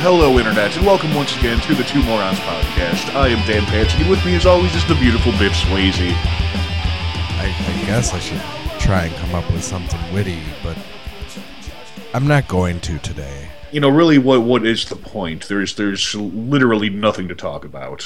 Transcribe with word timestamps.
hello, 0.00 0.38
Internet, 0.38 0.74
and 0.78 0.86
welcome 0.86 1.14
once 1.14 1.36
again 1.36 1.60
to 1.60 1.74
the 1.74 1.84
Two 1.84 2.02
Morons 2.04 2.38
podcast. 2.38 3.14
I 3.14 3.28
am 3.28 3.46
Dan 3.46 3.60
Pansky, 3.64 4.00
and 4.00 4.08
with 4.08 4.24
me, 4.24 4.34
as 4.34 4.46
always, 4.46 4.74
is 4.74 4.86
the 4.88 4.94
beautiful 4.94 5.30
Biff 5.32 5.52
Swayze. 5.52 6.10
I, 7.36 7.44
I 7.44 7.86
guess 7.86 8.14
I 8.14 8.18
should 8.18 8.40
try 8.80 9.04
and 9.04 9.14
come 9.16 9.34
up 9.34 9.50
with 9.52 9.62
something 9.62 10.00
witty, 10.14 10.40
but 10.62 10.78
I'm 12.14 12.26
not 12.26 12.48
going 12.48 12.80
to 12.80 12.98
today. 13.00 13.48
You 13.72 13.80
know, 13.80 13.90
really, 13.90 14.16
what 14.16 14.40
what 14.40 14.64
is 14.64 14.86
the 14.86 14.96
point? 14.96 15.48
There's 15.48 15.74
there's 15.74 16.14
literally 16.14 16.88
nothing 16.88 17.28
to 17.28 17.34
talk 17.34 17.66
about. 17.66 18.02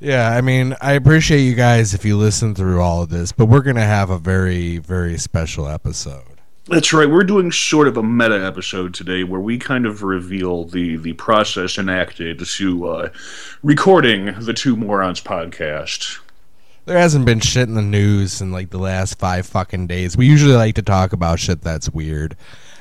Yeah, 0.00 0.28
I 0.28 0.40
mean, 0.40 0.74
I 0.80 0.94
appreciate 0.94 1.42
you 1.42 1.54
guys 1.54 1.94
if 1.94 2.04
you 2.04 2.16
listen 2.16 2.56
through 2.56 2.80
all 2.80 3.04
of 3.04 3.10
this, 3.10 3.30
but 3.30 3.46
we're 3.46 3.62
going 3.62 3.76
to 3.76 3.82
have 3.82 4.10
a 4.10 4.18
very, 4.18 4.78
very 4.78 5.16
special 5.18 5.68
episode. 5.68 6.31
That's 6.66 6.92
right. 6.92 7.10
We're 7.10 7.24
doing 7.24 7.50
sort 7.50 7.88
of 7.88 7.96
a 7.96 8.04
meta 8.04 8.46
episode 8.46 8.94
today, 8.94 9.24
where 9.24 9.40
we 9.40 9.58
kind 9.58 9.84
of 9.84 10.04
reveal 10.04 10.64
the 10.64 10.96
the 10.96 11.12
process 11.14 11.76
enacted 11.76 12.38
to 12.38 12.88
uh, 12.88 13.08
recording 13.64 14.26
the 14.38 14.52
Two 14.52 14.76
Morons 14.76 15.20
podcast. 15.20 16.20
There 16.84 16.98
hasn't 16.98 17.26
been 17.26 17.40
shit 17.40 17.68
in 17.68 17.74
the 17.74 17.82
news 17.82 18.40
in 18.40 18.52
like 18.52 18.70
the 18.70 18.78
last 18.78 19.18
five 19.18 19.46
fucking 19.46 19.88
days. 19.88 20.16
We 20.16 20.26
usually 20.26 20.54
like 20.54 20.76
to 20.76 20.82
talk 20.82 21.12
about 21.12 21.40
shit 21.40 21.62
that's 21.62 21.90
weird. 21.90 22.36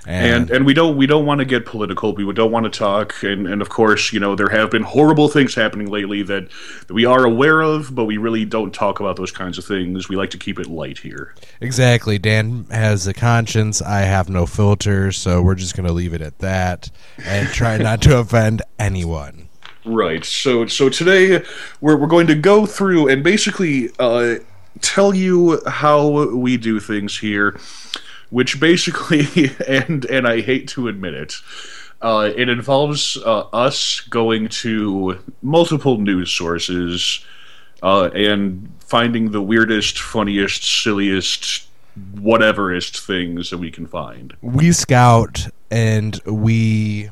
And 0.08 0.50
and 0.50 0.66
we 0.66 0.73
don't 0.73 0.98
we 0.98 1.05
don't 1.05 1.26
want 1.26 1.40
to 1.40 1.46
get 1.46 1.66
political. 1.66 2.16
We 2.16 2.32
don't 2.34 2.52
want 2.52 2.72
to 2.72 2.72
talk, 2.72 3.22
and 3.23 3.48
and 3.48 3.62
of 3.62 3.70
course, 3.70 4.12
you 4.12 4.20
know, 4.20 4.36
there 4.36 4.50
have 4.50 4.72
been 4.72 4.84
horrible 4.84 5.27
things 5.27 5.54
happening 5.54 5.90
lately 5.90 6.24
that, 6.24 6.50
that 6.88 6.94
we 6.94 7.05
are 7.05 7.24
aware 7.24 7.62
of, 7.62 7.94
but 7.94 8.05
we 8.05 8.18
really 8.18 8.46
don't 8.46 8.74
talk 8.74 9.00
about 9.00 9.16
those 9.16 9.32
kinds 9.32 9.58
of 9.58 9.66
things. 9.66 10.10
We 10.10 10.16
like 10.16 10.32
to 10.32 10.38
keep 10.38 10.60
it 10.60 10.68
light 10.68 11.00
here. 11.00 11.36
Exactly. 11.60 12.18
Dan 12.18 12.66
has 12.72 13.05
a 13.05 13.14
conscience. 13.14 13.82
I 13.82 14.02
have 14.02 14.30
no 14.30 14.46
filter, 14.46 15.12
so 15.12 15.41
we're 15.41 15.55
just 15.55 15.76
going 15.76 15.88
to 15.88 15.94
leave 15.94 16.13
it 16.13 16.22
at 16.22 16.40
that 16.40 16.90
and 17.24 17.48
try 17.49 17.77
not 17.77 18.02
to 18.04 18.18
offend 18.18 18.63
anyone. 18.79 19.49
Right. 19.85 20.24
So 20.26 20.66
so 20.68 20.90
today 20.90 21.44
we're 21.79 21.98
we're 21.98 22.07
going 22.07 22.27
to 22.27 22.35
go 22.35 22.66
through 22.66 23.07
and 23.07 23.24
basically 23.24 23.90
uh, 23.99 24.35
tell 24.82 25.13
you 25.13 25.62
how 25.68 26.27
we 26.35 26.57
do 26.57 26.79
things 26.79 27.20
here, 27.20 27.60
which 28.32 28.60
basically 28.60 29.51
and 29.68 30.05
and 30.05 30.27
I 30.27 30.41
hate 30.41 30.68
to 30.70 30.87
admit 30.87 31.13
it. 31.13 31.35
Uh, 32.01 32.32
it 32.35 32.49
involves 32.49 33.15
uh, 33.18 33.41
us 33.54 33.99
going 33.99 34.48
to 34.48 35.20
multiple 35.43 35.99
news 35.99 36.32
sources 36.32 37.23
uh, 37.84 38.10
and 38.15 38.71
finding 38.79 39.29
the 39.29 39.41
weirdest, 39.41 39.99
funniest, 39.99 40.63
silliest, 40.63 41.68
whateverest 42.15 43.05
things 43.05 43.51
that 43.51 43.60
we 43.60 43.70
can 43.70 43.85
find. 43.85 44.35
We 44.41 44.71
scout 44.71 45.48
and 45.70 46.20
we 46.26 47.12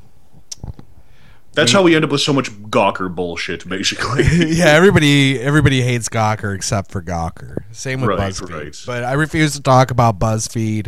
That's 1.54 1.72
how 1.72 1.82
we 1.82 1.96
end 1.96 2.06
up 2.06 2.12
with 2.12 2.22
so 2.22 2.32
much 2.32 2.52
Gawker 2.52 3.14
bullshit, 3.14 3.68
basically. 3.68 4.24
yeah, 4.56 4.68
everybody 4.68 5.40
everybody 5.40 5.82
hates 5.82 6.08
Gawker 6.08 6.56
except 6.56 6.92
for 6.92 7.02
Gawker. 7.02 7.58
Same 7.72 8.02
with 8.02 8.10
Right, 8.12 8.32
BuzzFeed. 8.32 8.50
right. 8.64 8.84
But 8.86 9.04
I 9.04 9.14
refuse 9.14 9.54
to 9.54 9.62
talk 9.62 9.92
about 9.92 10.20
BuzzFeed 10.20 10.88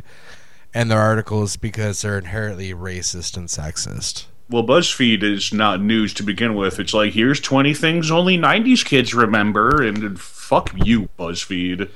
and 0.73 0.89
their 0.89 0.99
articles 0.99 1.57
because 1.57 2.01
they're 2.01 2.17
inherently 2.17 2.73
racist 2.73 3.35
and 3.35 3.47
sexist. 3.49 4.25
Well, 4.49 4.63
BuzzFeed 4.63 5.23
is 5.23 5.53
not 5.53 5.81
news 5.81 6.13
to 6.15 6.23
begin 6.23 6.55
with. 6.55 6.79
It's 6.79 6.93
like, 6.93 7.13
here's 7.13 7.39
20 7.39 7.73
things 7.73 8.11
only 8.11 8.37
90s 8.37 8.83
kids 8.85 9.13
remember, 9.13 9.81
and 9.81 10.19
fuck 10.19 10.71
you, 10.85 11.09
BuzzFeed. 11.17 11.89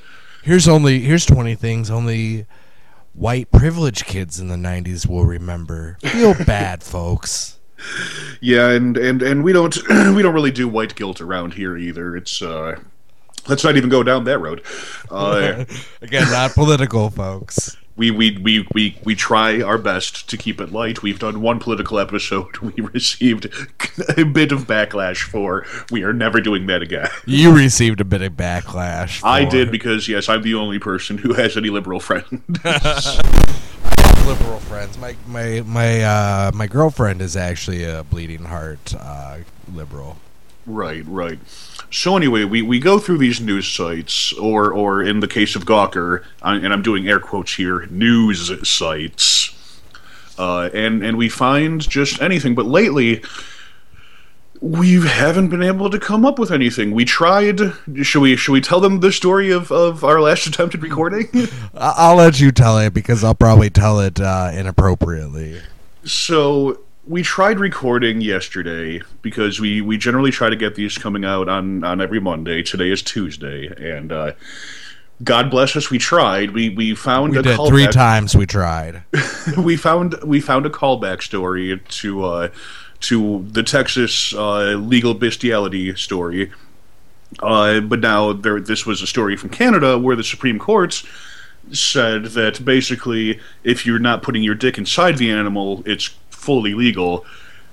Here's 0.43 0.67
only 0.67 0.99
here's 0.99 1.25
20 1.25 1.55
things 1.55 1.89
only 1.89 2.45
white 3.13 3.51
privileged 3.51 4.05
kids 4.05 4.39
in 4.39 4.47
the 4.47 4.55
90s 4.55 5.07
will 5.07 5.25
remember. 5.25 5.97
Feel 6.01 6.33
bad, 6.45 6.83
folks. 6.83 7.54
Yeah, 8.41 8.69
and, 8.69 8.97
and, 8.97 9.21
and 9.21 9.43
we 9.43 9.53
don't 9.53 9.75
we 9.89 10.21
don't 10.21 10.33
really 10.33 10.51
do 10.51 10.67
white 10.67 10.95
guilt 10.95 11.21
around 11.21 11.53
here 11.53 11.77
either. 11.77 12.15
It's 12.15 12.41
uh 12.41 12.79
let's 13.47 13.63
not 13.63 13.77
even 13.77 13.89
go 13.89 14.03
down 14.03 14.23
that 14.25 14.39
road. 14.39 14.61
Uh, 15.09 15.65
Again, 16.01 16.29
not 16.31 16.53
political, 16.53 17.09
folks. 17.09 17.77
we, 17.95 18.11
we, 18.11 18.37
we, 18.37 18.67
we, 18.73 18.99
we 19.03 19.15
try 19.15 19.61
our 19.61 19.77
best 19.77 20.29
to 20.29 20.37
keep 20.37 20.59
it 20.59 20.71
light. 20.71 21.01
We've 21.01 21.19
done 21.19 21.41
one 21.41 21.59
political 21.59 21.99
episode 21.99 22.57
we 22.59 22.73
received 22.83 23.45
a 24.17 24.25
bit 24.25 24.51
of 24.51 24.61
backlash 24.67 25.23
for. 25.23 25.65
We 25.91 26.03
are 26.03 26.13
never 26.13 26.41
doing 26.41 26.67
that 26.67 26.81
again. 26.81 27.09
You 27.25 27.55
received 27.55 28.01
a 28.01 28.05
bit 28.05 28.21
of 28.21 28.33
backlash. 28.33 29.23
I 29.23 29.45
did 29.45 29.71
because 29.71 30.07
yes, 30.07 30.27
I'm 30.27 30.41
the 30.41 30.55
only 30.55 30.79
person 30.79 31.17
who 31.17 31.33
has 31.33 31.55
any 31.55 31.69
liberal 31.69 31.99
friends. 31.99 32.41
liberal 34.25 34.59
friends. 34.61 34.97
My 34.97 35.15
my 35.27 35.61
my 35.61 36.01
uh, 36.01 36.51
my 36.53 36.65
girlfriend 36.65 37.21
is 37.21 37.37
actually 37.37 37.83
a 37.83 38.03
bleeding 38.03 38.45
heart 38.45 38.95
uh, 38.97 39.39
liberal. 39.71 40.17
Right, 40.65 41.05
right. 41.05 41.37
So 41.91 42.17
anyway, 42.17 42.43
we, 42.43 42.63
we 42.63 42.79
go 42.79 42.97
through 42.97 43.19
these 43.19 43.39
news 43.39 43.67
sites, 43.67 44.33
or 44.33 44.73
or 44.73 45.03
in 45.03 45.19
the 45.19 45.27
case 45.27 45.55
of 45.55 45.65
Gawker, 45.65 46.23
and 46.41 46.73
I'm 46.73 46.81
doing 46.81 47.07
air 47.07 47.19
quotes 47.19 47.53
here, 47.53 47.85
news 47.85 48.51
sites, 48.67 49.79
uh, 50.39 50.71
and 50.73 51.03
and 51.03 51.17
we 51.17 51.29
find 51.29 51.87
just 51.87 52.19
anything. 52.19 52.55
But 52.55 52.65
lately, 52.65 53.21
we 54.61 55.01
haven't 55.05 55.49
been 55.49 55.63
able 55.63 55.89
to 55.89 55.99
come 55.99 56.25
up 56.25 56.39
with 56.39 56.51
anything. 56.51 56.91
We 56.91 57.05
tried. 57.05 57.59
Should 58.03 58.21
we 58.21 58.35
should 58.35 58.51
we 58.51 58.61
tell 58.61 58.79
them 58.79 58.99
the 58.99 59.11
story 59.11 59.51
of, 59.51 59.71
of 59.71 60.03
our 60.03 60.21
last 60.21 60.47
attempted 60.47 60.81
recording? 60.83 61.27
I'll 61.73 62.15
let 62.15 62.39
you 62.39 62.51
tell 62.51 62.77
it 62.79 62.93
because 62.93 63.23
I'll 63.23 63.35
probably 63.35 63.69
tell 63.69 63.99
it 63.99 64.19
uh, 64.19 64.51
inappropriately. 64.53 65.61
So 66.03 66.79
we 67.07 67.21
tried 67.21 67.59
recording 67.59 68.21
yesterday 68.21 69.01
because 69.21 69.59
we, 69.59 69.81
we 69.81 69.97
generally 69.97 70.31
try 70.31 70.49
to 70.49 70.55
get 70.55 70.75
these 70.75 70.97
coming 70.97 71.23
out 71.25 71.47
on, 71.47 71.83
on 71.83 72.01
every 72.01 72.19
Monday. 72.19 72.63
Today 72.63 72.89
is 72.89 73.01
Tuesday, 73.01 73.67
and 73.77 74.11
uh, 74.11 74.31
God 75.23 75.49
bless 75.51 75.75
us, 75.75 75.89
we 75.89 75.97
tried. 75.97 76.51
We 76.51 76.69
we 76.69 76.93
found 76.95 77.33
We 77.33 77.39
a 77.39 77.41
did 77.43 77.57
callback. 77.57 77.67
three 77.69 77.87
times. 77.87 78.35
We 78.35 78.45
tried. 78.45 79.03
we 79.57 79.77
found 79.77 80.15
we 80.23 80.39
found 80.41 80.65
a 80.65 80.69
callback 80.69 81.21
story 81.21 81.79
to 81.87 82.23
uh, 82.25 82.47
to 83.07 83.45
the 83.51 83.63
Texas 83.63 84.33
uh, 84.33 84.73
legal 84.73 85.13
bestiality 85.13 85.95
story. 85.95 86.51
Uh, 87.39 87.79
but 87.81 87.99
now 87.99 88.33
there, 88.33 88.59
this 88.59 88.85
was 88.85 89.01
a 89.01 89.07
story 89.07 89.35
from 89.35 89.49
Canada 89.49 89.97
where 89.97 90.15
the 90.15 90.23
Supreme 90.23 90.59
Court 90.59 91.03
said 91.71 92.25
that 92.25 92.63
basically, 92.63 93.39
if 93.63 93.85
you're 93.85 93.99
not 93.99 94.23
putting 94.23 94.43
your 94.43 94.55
dick 94.55 94.77
inside 94.77 95.17
the 95.17 95.31
animal, 95.31 95.83
it's 95.85 96.05
fully 96.29 96.73
legal. 96.73 97.25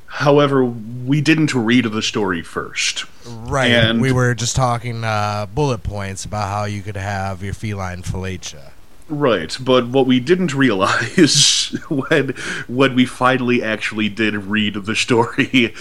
However, 0.06 0.64
we 0.64 1.20
didn't 1.20 1.54
read 1.54 1.86
the 1.86 2.02
story 2.02 2.42
first. 2.42 3.04
Right. 3.26 3.70
And- 3.70 4.00
we 4.00 4.12
were 4.12 4.34
just 4.34 4.56
talking 4.56 5.04
uh, 5.04 5.46
bullet 5.46 5.82
points 5.82 6.24
about 6.24 6.48
how 6.48 6.64
you 6.64 6.82
could 6.82 6.96
have 6.96 7.42
your 7.42 7.54
feline 7.54 8.02
fellatio. 8.02 8.72
Right, 9.08 9.56
but 9.60 9.88
what 9.88 10.06
we 10.06 10.20
didn't 10.20 10.54
realize 10.54 11.76
when 11.88 12.30
when 12.66 12.94
we 12.94 13.04
finally 13.04 13.62
actually 13.62 14.08
did 14.08 14.34
read 14.34 14.74
the 14.74 14.96
story 14.96 15.74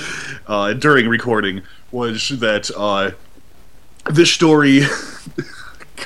uh, 0.47 0.73
during 0.73 1.07
recording 1.07 1.61
was 1.91 2.29
that 2.29 2.71
uh, 2.75 3.11
this 4.09 4.31
story. 4.31 4.81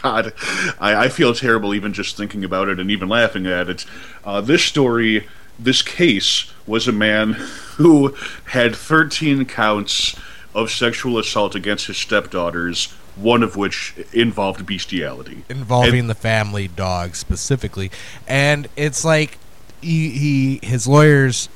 God, 0.02 0.34
I, 0.78 1.06
I 1.06 1.10
feel 1.10 1.34
terrible 1.34 1.74
even 1.74 1.94
just 1.94 2.18
thinking 2.18 2.44
about 2.44 2.68
it 2.68 2.80
and 2.80 2.92
even 2.92 3.08
laughing 3.08 3.48
at 3.48 3.70
it. 3.70 3.86
Uh, 4.26 4.42
this 4.42 4.62
story, 4.62 5.26
this 5.58 5.82
case, 5.82 6.52
was 6.68 6.88
a 6.88 6.92
man 6.92 7.34
who 7.78 8.14
had 8.48 8.76
13 8.76 9.46
counts 9.46 10.16
of 10.54 10.70
sexual 10.70 11.18
assault 11.18 11.56
against 11.56 11.88
his 11.88 11.98
stepdaughters, 11.98 12.94
one 13.16 13.44
of 13.44 13.56
which 13.56 13.96
involved 14.14 14.66
bestiality. 14.66 15.44
involving 15.50 16.08
the 16.08 16.16
family 16.16 16.68
dog 16.68 17.16
specifically, 17.16 17.92
and 18.28 18.68
it's 18.76 19.06
like 19.06 19.38
he, 19.82 20.10
he 20.10 20.60
his 20.64 20.88
lawyers 20.88 21.50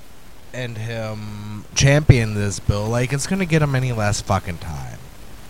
and 0.54 0.78
him 0.78 1.66
champion 1.76 2.34
this 2.34 2.60
bill 2.60 2.88
like 2.88 3.14
it's 3.14 3.28
gonna 3.28 3.46
get 3.46 3.62
him 3.62 3.76
any 3.76 3.92
less 3.92 4.22
fucking 4.22 4.58
time. 4.58 4.98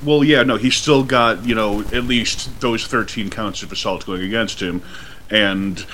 Well, 0.04 0.24
yeah, 0.24 0.44
no, 0.44 0.56
he's 0.56 0.76
still 0.76 1.04
got 1.04 1.46
you 1.46 1.56
know 1.56 1.82
at 1.94 2.06
least 2.06 2.60
those 2.62 2.86
thirteen 2.86 3.30
counts 3.30 3.64
of 3.64 3.72
assault 3.72 4.06
going 4.06 4.24
against 4.24 4.62
him, 4.62 4.82
and 5.30 5.86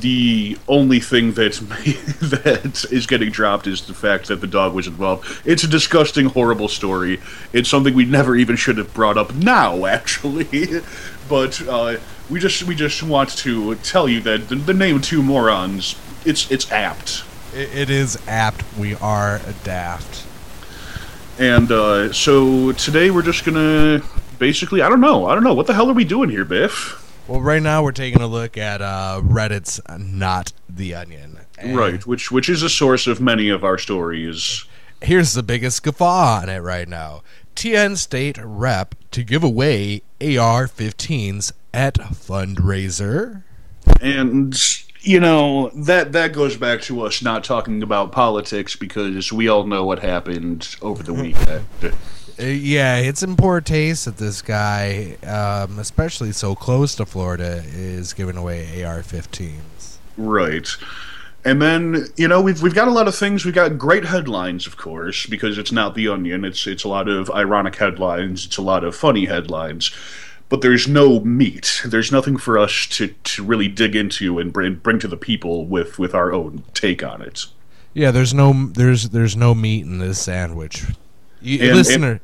the 0.00 0.58
only 0.66 1.00
thing 1.00 1.32
that 1.32 1.52
that 2.20 2.84
is 2.90 3.06
getting 3.06 3.30
dropped 3.30 3.66
is 3.66 3.82
the 3.86 3.94
fact 3.94 4.28
that 4.28 4.40
the 4.40 4.46
dog 4.46 4.74
was 4.74 4.86
involved. 4.86 5.42
It's 5.44 5.64
a 5.64 5.68
disgusting, 5.68 6.26
horrible 6.26 6.68
story. 6.68 7.20
It's 7.52 7.68
something 7.68 7.94
we 7.94 8.04
never 8.04 8.36
even 8.36 8.56
should 8.56 8.78
have 8.78 8.92
brought 8.94 9.16
up 9.16 9.34
now, 9.34 9.86
actually. 9.86 10.80
but 11.28 11.60
uh, 11.68 11.98
we 12.30 12.40
just 12.40 12.64
we 12.64 12.74
just 12.74 13.02
want 13.02 13.30
to 13.38 13.74
tell 13.76 14.08
you 14.08 14.20
that 14.22 14.48
the, 14.48 14.56
the 14.56 14.74
name 14.74 15.00
Two 15.00 15.22
Morons 15.22 15.96
it's 16.24 16.50
it's 16.50 16.70
apt. 16.72 17.24
It, 17.54 17.74
it 17.74 17.90
is 17.90 18.18
apt. 18.26 18.64
We 18.78 18.94
are 18.96 19.40
daft. 19.62 20.26
And 21.38 21.70
uh, 21.70 22.12
so 22.12 22.72
today 22.72 23.10
we're 23.10 23.22
just 23.22 23.44
gonna 23.44 24.02
basically 24.38 24.82
I 24.82 24.88
don't 24.88 25.00
know 25.00 25.26
I 25.26 25.34
don't 25.34 25.44
know 25.44 25.54
what 25.54 25.66
the 25.66 25.74
hell 25.74 25.90
are 25.90 25.94
we 25.94 26.04
doing 26.04 26.30
here, 26.30 26.44
Biff? 26.44 27.03
Well, 27.26 27.40
right 27.40 27.62
now 27.62 27.82
we're 27.82 27.92
taking 27.92 28.20
a 28.20 28.26
look 28.26 28.58
at 28.58 28.82
uh, 28.82 29.22
Reddit's 29.24 29.80
Not 29.98 30.52
the 30.68 30.94
Onion. 30.94 31.38
And 31.56 31.74
Right, 31.76 32.06
which 32.06 32.30
which 32.30 32.50
is 32.50 32.62
a 32.62 32.68
source 32.68 33.06
of 33.06 33.20
many 33.20 33.48
of 33.48 33.64
our 33.64 33.78
stories. 33.78 34.66
Here's 35.00 35.32
the 35.32 35.42
biggest 35.42 35.82
guffaw 35.82 36.40
on 36.42 36.48
it 36.50 36.58
right 36.58 36.88
now. 36.88 37.22
TN 37.56 37.96
State 37.96 38.36
rep 38.42 38.94
to 39.12 39.22
give 39.22 39.42
away 39.42 40.02
AR-15s 40.20 41.52
at 41.72 41.94
fundraiser. 41.94 43.42
And 44.02 44.54
you 45.00 45.20
know 45.20 45.70
that 45.74 46.12
that 46.12 46.32
goes 46.34 46.58
back 46.58 46.82
to 46.82 47.02
us 47.02 47.22
not 47.22 47.42
talking 47.42 47.82
about 47.82 48.12
politics 48.12 48.76
because 48.76 49.32
we 49.32 49.48
all 49.48 49.64
know 49.64 49.84
what 49.86 50.00
happened 50.00 50.76
over 50.82 51.02
the 51.02 51.14
weekend. 51.14 51.64
Uh, 52.38 52.44
yeah, 52.46 52.96
it's 52.96 53.22
in 53.22 53.36
poor 53.36 53.60
taste 53.60 54.06
that 54.06 54.16
this 54.16 54.42
guy, 54.42 55.16
um, 55.22 55.78
especially 55.78 56.32
so 56.32 56.54
close 56.54 56.94
to 56.96 57.06
Florida, 57.06 57.62
is 57.66 58.12
giving 58.12 58.36
away 58.36 58.82
AR-15s. 58.82 59.98
Right. 60.16 60.68
And 61.44 61.60
then 61.60 62.06
you 62.16 62.26
know 62.26 62.40
we've 62.40 62.62
we've 62.62 62.74
got 62.74 62.88
a 62.88 62.92
lot 62.92 63.06
of 63.06 63.14
things. 63.14 63.44
We've 63.44 63.54
got 63.54 63.76
great 63.76 64.06
headlines, 64.06 64.66
of 64.66 64.76
course, 64.78 65.26
because 65.26 65.58
it's 65.58 65.72
not 65.72 65.94
the 65.94 66.08
Onion. 66.08 66.44
It's 66.44 66.66
it's 66.66 66.84
a 66.84 66.88
lot 66.88 67.06
of 67.06 67.30
ironic 67.30 67.76
headlines. 67.76 68.46
It's 68.46 68.56
a 68.56 68.62
lot 68.62 68.82
of 68.82 68.96
funny 68.96 69.26
headlines, 69.26 69.94
but 70.48 70.62
there's 70.62 70.88
no 70.88 71.20
meat. 71.20 71.82
There's 71.84 72.10
nothing 72.10 72.38
for 72.38 72.58
us 72.58 72.86
to, 72.92 73.08
to 73.08 73.44
really 73.44 73.68
dig 73.68 73.94
into 73.94 74.38
and 74.38 74.52
bring, 74.52 74.76
bring 74.76 74.98
to 75.00 75.08
the 75.08 75.18
people 75.18 75.66
with 75.66 75.98
with 75.98 76.14
our 76.14 76.32
own 76.32 76.64
take 76.72 77.02
on 77.02 77.20
it. 77.20 77.44
Yeah, 77.92 78.10
there's 78.10 78.32
no 78.32 78.68
there's 78.68 79.10
there's 79.10 79.36
no 79.36 79.54
meat 79.54 79.84
in 79.84 79.98
this 79.98 80.20
sandwich. 80.20 80.84
You, 81.44 81.58
And- 81.68 81.76
listener, 81.76 82.20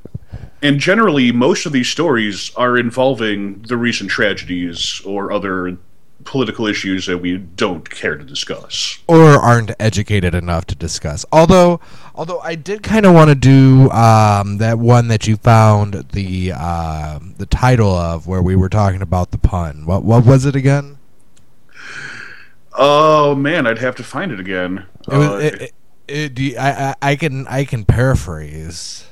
And 0.62 0.78
generally, 0.78 1.32
most 1.32 1.64
of 1.66 1.72
these 1.72 1.88
stories 1.88 2.50
are 2.56 2.76
involving 2.76 3.62
the 3.68 3.76
recent 3.76 4.10
tragedies 4.10 5.00
or 5.06 5.30
other 5.32 5.76
political 6.24 6.66
issues 6.66 7.06
that 7.06 7.16
we 7.18 7.38
don't 7.38 7.88
care 7.88 8.16
to 8.18 8.24
discuss. 8.24 8.98
or 9.06 9.30
aren't 9.40 9.70
educated 9.80 10.34
enough 10.34 10.66
to 10.66 10.74
discuss. 10.74 11.24
Although, 11.32 11.80
although 12.14 12.40
I 12.40 12.56
did 12.56 12.82
kind 12.82 13.06
of 13.06 13.14
want 13.14 13.30
to 13.30 13.34
do 13.34 13.88
um, 13.90 14.58
that 14.58 14.78
one 14.78 15.08
that 15.08 15.26
you 15.26 15.36
found 15.36 15.94
the 16.12 16.52
uh, 16.54 17.18
the 17.38 17.46
title 17.46 17.90
of, 17.94 18.26
where 18.26 18.42
we 18.42 18.54
were 18.54 18.68
talking 18.68 19.00
about 19.00 19.30
the 19.30 19.38
pun. 19.38 19.86
What 19.86 20.04
what 20.04 20.26
was 20.26 20.44
it 20.44 20.54
again? 20.54 20.98
Oh 22.74 23.34
man, 23.34 23.66
I'd 23.66 23.78
have 23.78 23.96
to 23.96 24.04
find 24.04 24.30
it 24.32 24.40
again. 24.40 24.84
It 25.10 25.16
was, 25.16 25.28
Uh, 25.28 25.36
it, 25.38 25.54
it, 25.62 25.72
it, 26.08 26.34
do 26.34 26.42
you- 26.42 26.56
I, 26.58 26.90
I 26.90 26.94
I 27.12 27.16
can 27.16 27.46
I 27.48 27.64
can 27.64 27.84
paraphrase 27.84 29.06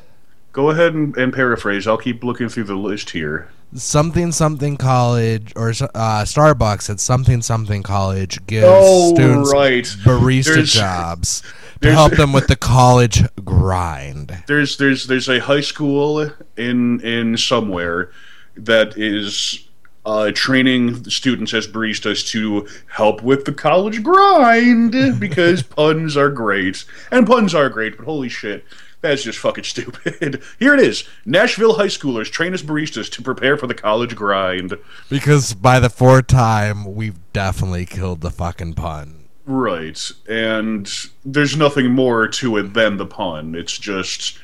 go 0.59 0.71
ahead 0.71 0.93
and, 0.93 1.17
and 1.17 1.33
paraphrase. 1.33 1.87
I'll 1.87 1.97
keep 1.97 2.25
looking 2.25 2.49
through 2.49 2.65
the 2.65 2.75
list 2.75 3.11
here. 3.11 3.49
something 3.75 4.33
something 4.33 4.77
college 4.77 5.53
or 5.55 5.69
uh, 5.69 6.25
Starbucks 6.25 6.91
at 6.91 6.99
something 6.99 7.43
something 7.43 7.85
college 7.85 8.45
gives 8.49 8.67
Oh, 8.69 9.15
students 9.15 9.53
right. 9.53 9.85
barista 9.85 10.55
There's- 10.55 10.73
jobs 10.73 11.43
to 11.83 11.93
help 11.93 12.13
them 12.17 12.33
with 12.33 12.49
the 12.49 12.57
college 12.57 13.23
grind. 13.45 14.43
There's 14.49 14.77
there's 14.79 15.07
there's 15.07 15.29
a 15.29 15.39
high 15.39 15.61
school 15.61 16.29
in 16.57 17.01
in 17.03 17.37
somewhere 17.37 18.11
that 18.57 18.97
is 18.99 19.68
uh, 20.09 20.33
training 20.33 21.05
students 21.05 21.53
as 21.53 21.69
baristas 21.69 22.27
to 22.27 22.67
help 22.87 23.23
with 23.23 23.45
the 23.45 23.53
college 23.53 24.03
grind 24.03 24.93
because 25.21 25.63
puns 25.63 26.17
are 26.17 26.31
great 26.31 26.87
and 27.11 27.27
puns 27.27 27.55
are 27.55 27.69
great, 27.69 27.95
but 27.99 28.07
holy 28.07 28.31
shit. 28.31 28.65
That's 29.03 29.23
just 29.23 29.39
fucking 29.39 29.65
stupid. 29.65 30.43
Here 30.59 30.75
it 30.75 30.81
is. 30.81 31.07
Nashville 31.27 31.75
high 31.75 31.87
schoolers 31.87 32.31
train 32.31 32.55
as 32.55 32.63
baristas 32.63 33.11
to 33.13 33.23
prepare 33.23 33.59
for 33.59 33.67
the 33.67 33.75
college 33.75 34.17
grind. 34.17 34.75
Because 35.11 35.53
by 35.53 35.79
the 35.79 35.91
fourth 35.91 36.27
time, 36.27 36.97
we've 36.97 37.19
definitely 37.35 37.85
killed 37.85 38.23
the 38.23 38.31
fucking 38.31 38.75
pun. 38.75 39.29
Right. 39.45 40.11
And 40.29 40.91
there's 41.25 41.57
nothing 41.57 41.93
more 41.93 42.27
to 42.29 42.57
it 42.57 42.75
than 42.75 42.97
the 42.97 43.07
pun. 43.07 43.55
It's 43.55 43.79
just 43.79 44.39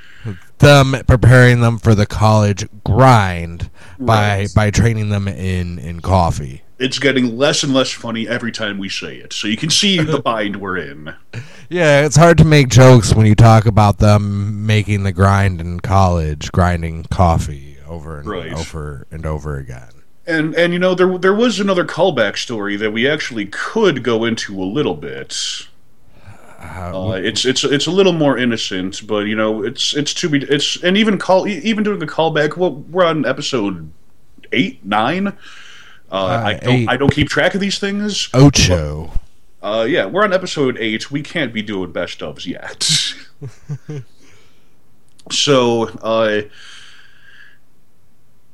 Them 0.58 0.94
preparing 1.06 1.60
them 1.60 1.78
for 1.78 1.94
the 1.94 2.06
college 2.06 2.66
grind 2.84 3.70
by 3.98 4.38
Right. 4.38 4.54
by 4.54 4.70
training 4.70 5.08
them 5.10 5.28
in 5.28 5.78
in 5.78 6.00
coffee. 6.00 6.62
it's 6.78 6.98
getting 6.98 7.36
less 7.38 7.62
and 7.62 7.72
less 7.72 7.90
funny 7.92 8.26
every 8.28 8.50
time 8.50 8.78
we 8.78 8.88
say 8.88 9.16
it. 9.16 9.32
So 9.32 9.46
you 9.48 9.56
can 9.56 9.70
see 9.70 9.98
the 10.00 10.18
bind 10.24 10.56
we're 10.56 10.76
in. 10.78 11.14
Yeah, 11.68 12.04
it's 12.04 12.16
hard 12.16 12.36
to 12.38 12.44
make 12.44 12.68
jokes 12.68 13.14
when 13.14 13.26
you 13.26 13.34
talk 13.34 13.64
about 13.66 13.98
them 13.98 14.66
making 14.66 15.02
the 15.04 15.12
grind 15.12 15.60
in 15.60 15.80
college, 15.80 16.50
grinding 16.52 17.04
coffee 17.10 17.76
over 17.86 18.18
and 18.18 18.28
Right. 18.28 18.52
over 18.52 19.06
and 19.10 19.24
over 19.26 19.56
again. 19.56 19.90
And 20.26 20.54
and 20.54 20.72
you 20.72 20.78
know 20.78 20.94
there 20.94 21.18
there 21.18 21.34
was 21.34 21.60
another 21.60 21.84
callback 21.84 22.38
story 22.38 22.76
that 22.76 22.92
we 22.92 23.06
actually 23.08 23.46
could 23.46 24.02
go 24.02 24.24
into 24.24 24.60
a 24.60 24.64
little 24.64 24.94
bit. 24.94 25.36
Uh, 26.64 27.12
it's 27.12 27.44
it's 27.44 27.64
it's 27.64 27.86
a 27.86 27.90
little 27.90 28.12
more 28.12 28.38
innocent, 28.38 29.06
but 29.06 29.26
you 29.26 29.36
know 29.36 29.62
it's 29.62 29.94
it's 29.94 30.14
to 30.14 30.28
be 30.28 30.42
it's 30.42 30.82
and 30.82 30.96
even 30.96 31.18
call 31.18 31.46
even 31.46 31.84
doing 31.84 31.98
the 31.98 32.06
callback. 32.06 32.56
Well, 32.56 32.72
we're 32.72 33.04
on 33.04 33.26
episode 33.26 33.90
eight 34.52 34.84
nine. 34.84 35.28
Uh, 36.10 36.24
I 36.24 36.54
don't 36.54 36.72
eight. 36.72 36.88
I 36.88 36.96
don't 36.96 37.12
keep 37.12 37.28
track 37.28 37.54
of 37.54 37.60
these 37.60 37.78
things. 37.78 38.28
Ocho. 38.32 39.12
Uh, 39.62 39.86
yeah, 39.88 40.04
we're 40.04 40.24
on 40.24 40.32
episode 40.32 40.76
eight. 40.78 41.10
We 41.10 41.22
can't 41.22 41.52
be 41.52 41.62
doing 41.62 41.90
best 41.90 42.18
ofs 42.20 42.46
yet. 42.46 42.82
so, 45.30 45.84
uh, 46.02 46.42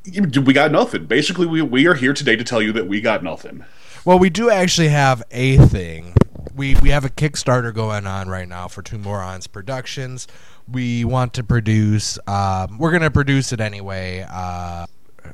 we 0.06 0.52
got 0.52 0.70
nothing. 0.70 1.06
Basically, 1.06 1.46
we 1.46 1.62
we 1.62 1.86
are 1.86 1.94
here 1.94 2.14
today 2.14 2.36
to 2.36 2.44
tell 2.44 2.62
you 2.62 2.72
that 2.72 2.86
we 2.86 3.00
got 3.00 3.22
nothing. 3.24 3.64
Well, 4.04 4.18
we 4.18 4.30
do 4.30 4.50
actually 4.50 4.88
have 4.88 5.22
a 5.30 5.58
thing. 5.58 6.14
We 6.60 6.74
we 6.82 6.90
have 6.90 7.06
a 7.06 7.08
Kickstarter 7.08 7.72
going 7.72 8.06
on 8.06 8.28
right 8.28 8.46
now 8.46 8.68
for 8.68 8.82
Two 8.82 8.98
Morons 8.98 9.46
Productions. 9.46 10.28
We 10.70 11.06
want 11.06 11.32
to 11.32 11.42
produce. 11.42 12.18
Um, 12.26 12.76
we're 12.76 12.92
gonna 12.92 13.10
produce 13.10 13.54
it 13.54 13.62
anyway. 13.62 14.26
Uh, 14.30 14.84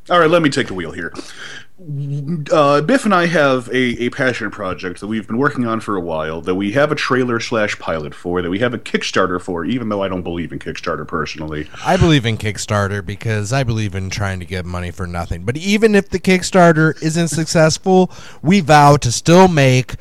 All 0.09 0.21
right, 0.21 0.31
let 0.31 0.41
me 0.41 0.51
take 0.51 0.69
the 0.69 0.75
wheel 0.75 0.93
here. 0.93 1.13
Uh, 2.53 2.81
Biff 2.81 3.05
and 3.05 3.13
I 3.13 3.27
have 3.27 3.67
a, 3.71 4.05
a 4.05 4.11
passion 4.11 4.53
project 4.53 5.01
that 5.01 5.09
we've 5.09 5.27
been 5.27 5.37
working 5.37 5.67
on 5.67 5.81
for 5.81 5.97
a 5.97 6.01
while, 6.01 6.43
that 6.43 6.55
we 6.55 6.71
have 6.73 6.93
a 6.93 6.95
trailer 6.95 7.41
slash 7.41 7.77
pilot 7.81 8.15
for, 8.15 8.41
that 8.41 8.49
we 8.49 8.61
have 8.61 8.73
a 8.73 8.79
Kickstarter 8.79 9.41
for, 9.41 9.65
even 9.65 9.89
though 9.89 10.05
I 10.05 10.09
don't 10.09 10.23
believe 10.23 10.53
in 10.53 10.61
Kickstarter 10.61 11.09
personally. 11.09 11.69
I 11.85 11.97
believe 11.97 12.25
in 12.25 12.39
Kickstarter 12.39 13.05
because 13.05 13.53
I 13.53 13.65
believe 13.65 13.97
in 13.97 14.11
trying 14.11 14.39
to 14.39 14.47
get 14.47 14.65
money 14.65 14.93
for 14.93 15.09
nothing. 15.09 15.43
But 15.43 15.57
even 15.57 15.97
if 15.97 16.09
the 16.09 16.21
Kickstarter 16.21 17.03
isn't 17.03 17.29
successful, 17.29 18.13
we 18.43 18.61
vow 18.61 18.97
to 18.99 19.11
still 19.11 19.49
make 19.49 19.97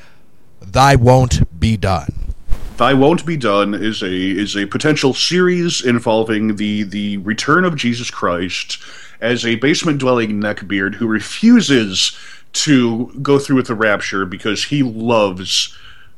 "Thy 0.71 0.95
Won't 0.95 1.59
Be 1.59 1.77
Done." 1.77 2.33
Thy 2.77 2.93
Won't 2.93 3.25
Be 3.25 3.37
Done 3.37 3.73
is 3.73 4.01
a 4.01 4.13
is 4.13 4.57
a 4.57 4.65
potential 4.65 5.13
series 5.13 5.83
involving 5.83 6.57
the 6.57 6.83
the 6.83 7.17
return 7.17 7.63
of 7.63 7.75
Jesus 7.75 8.11
Christ 8.11 8.77
as 9.21 9.45
a 9.45 9.55
basement 9.55 9.99
dwelling 9.99 10.41
neckbeard 10.41 10.95
who 10.95 11.07
refuses 11.07 12.17
to 12.53 13.11
go 13.21 13.39
through 13.39 13.57
with 13.57 13.67
the 13.67 13.75
rapture 13.75 14.25
because 14.25 14.65
he 14.65 14.83
loves 14.83 15.75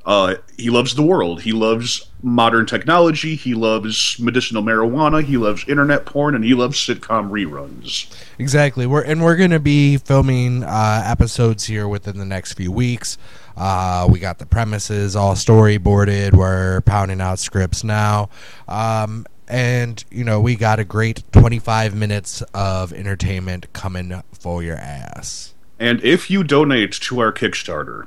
uh, 0.07 0.35
he 0.57 0.69
loves 0.69 0.95
the 0.95 1.03
world. 1.03 1.41
He 1.41 1.51
loves 1.51 2.09
modern 2.23 2.65
technology. 2.65 3.35
He 3.35 3.53
loves 3.53 4.17
medicinal 4.17 4.63
marijuana. 4.63 5.21
He 5.21 5.35
loves 5.35 5.67
internet 5.67 6.05
porn, 6.05 6.33
and 6.33 6.45
he 6.45 6.53
loves 6.53 6.77
sitcom 6.77 7.29
reruns. 7.29 8.09
Exactly. 8.39 8.87
We're 8.87 9.03
and 9.03 9.21
we're 9.21 9.35
gonna 9.35 9.59
be 9.59 9.97
filming 9.97 10.63
uh, 10.63 11.03
episodes 11.05 11.65
here 11.65 11.89
within 11.89 12.17
the 12.17 12.25
next 12.25 12.53
few 12.53 12.71
weeks. 12.71 13.17
Uh, 13.57 14.07
we 14.09 14.19
got 14.19 14.37
the 14.37 14.45
premises 14.45 15.15
all 15.15 15.33
storyboarded. 15.33 16.33
We're 16.33 16.81
pounding 16.81 17.19
out 17.21 17.39
scripts 17.39 17.83
now, 17.83 18.29
um, 18.67 19.25
and 19.47 20.03
you 20.11 20.23
know 20.23 20.39
we 20.39 20.55
got 20.55 20.79
a 20.79 20.85
great 20.85 21.23
twenty-five 21.31 21.95
minutes 21.95 22.43
of 22.53 22.93
entertainment 22.93 23.73
coming 23.73 24.21
for 24.31 24.61
your 24.61 24.77
ass. 24.77 25.55
And 25.79 26.03
if 26.03 26.29
you 26.29 26.43
donate 26.43 26.91
to 26.93 27.19
our 27.19 27.33
Kickstarter, 27.33 28.05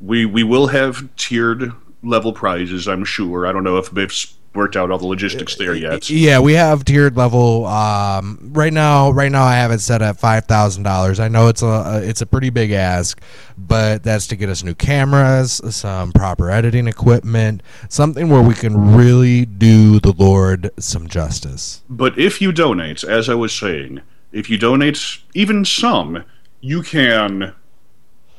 we 0.00 0.26
we 0.26 0.42
will 0.42 0.68
have 0.68 1.14
tiered 1.16 1.72
level 2.06 2.32
prizes. 2.32 2.88
I'm 2.88 3.04
sure. 3.04 3.46
I 3.46 3.52
don't 3.52 3.64
know 3.64 3.78
if 3.78 3.90
they've 3.90 4.12
worked 4.56 4.74
out 4.74 4.90
all 4.90 4.98
the 4.98 5.06
logistics 5.06 5.54
there 5.56 5.74
yet. 5.74 6.08
Yeah, 6.08 6.40
we 6.40 6.54
have 6.54 6.84
tiered 6.84 7.16
level. 7.16 7.66
Um, 7.66 8.50
right 8.54 8.72
now, 8.72 9.10
right 9.10 9.30
now 9.30 9.44
I 9.44 9.56
have 9.56 9.70
it 9.70 9.80
set 9.80 10.02
at 10.02 10.18
five 10.18 10.46
thousand 10.46 10.82
dollars. 10.82 11.20
I 11.20 11.28
know 11.28 11.48
it's 11.48 11.62
a 11.62 12.00
it's 12.02 12.22
a 12.22 12.26
pretty 12.26 12.50
big 12.50 12.72
ask, 12.72 13.20
but 13.56 14.02
that's 14.02 14.26
to 14.28 14.36
get 14.36 14.48
us 14.48 14.64
new 14.64 14.74
cameras, 14.74 15.60
some 15.70 16.12
proper 16.12 16.50
editing 16.50 16.88
equipment, 16.88 17.62
something 17.88 18.28
where 18.28 18.42
we 18.42 18.54
can 18.54 18.96
really 18.96 19.44
do 19.44 20.00
the 20.00 20.12
Lord 20.12 20.70
some 20.78 21.06
justice. 21.06 21.82
But 21.88 22.18
if 22.18 22.40
you 22.40 22.50
donate, 22.50 23.04
as 23.04 23.28
I 23.28 23.34
was 23.34 23.52
saying, 23.52 24.00
if 24.32 24.50
you 24.50 24.58
donate 24.58 25.18
even 25.34 25.64
some, 25.64 26.24
you 26.60 26.82
can 26.82 27.54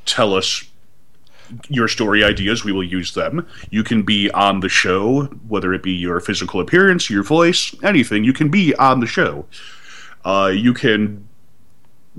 tell 0.05 0.33
us 0.33 0.63
your 1.69 1.87
story 1.87 2.23
ideas. 2.23 2.63
We 2.63 2.71
will 2.71 2.83
use 2.83 3.13
them. 3.13 3.47
You 3.69 3.83
can 3.83 4.03
be 4.03 4.29
on 4.31 4.59
the 4.59 4.69
show, 4.69 5.23
whether 5.47 5.73
it 5.73 5.83
be 5.83 5.91
your 5.91 6.19
physical 6.19 6.59
appearance, 6.59 7.09
your 7.09 7.23
voice, 7.23 7.75
anything. 7.83 8.23
You 8.23 8.33
can 8.33 8.49
be 8.49 8.75
on 8.75 8.99
the 8.99 9.07
show. 9.07 9.45
Uh, 10.25 10.51
you 10.53 10.73
can. 10.73 11.27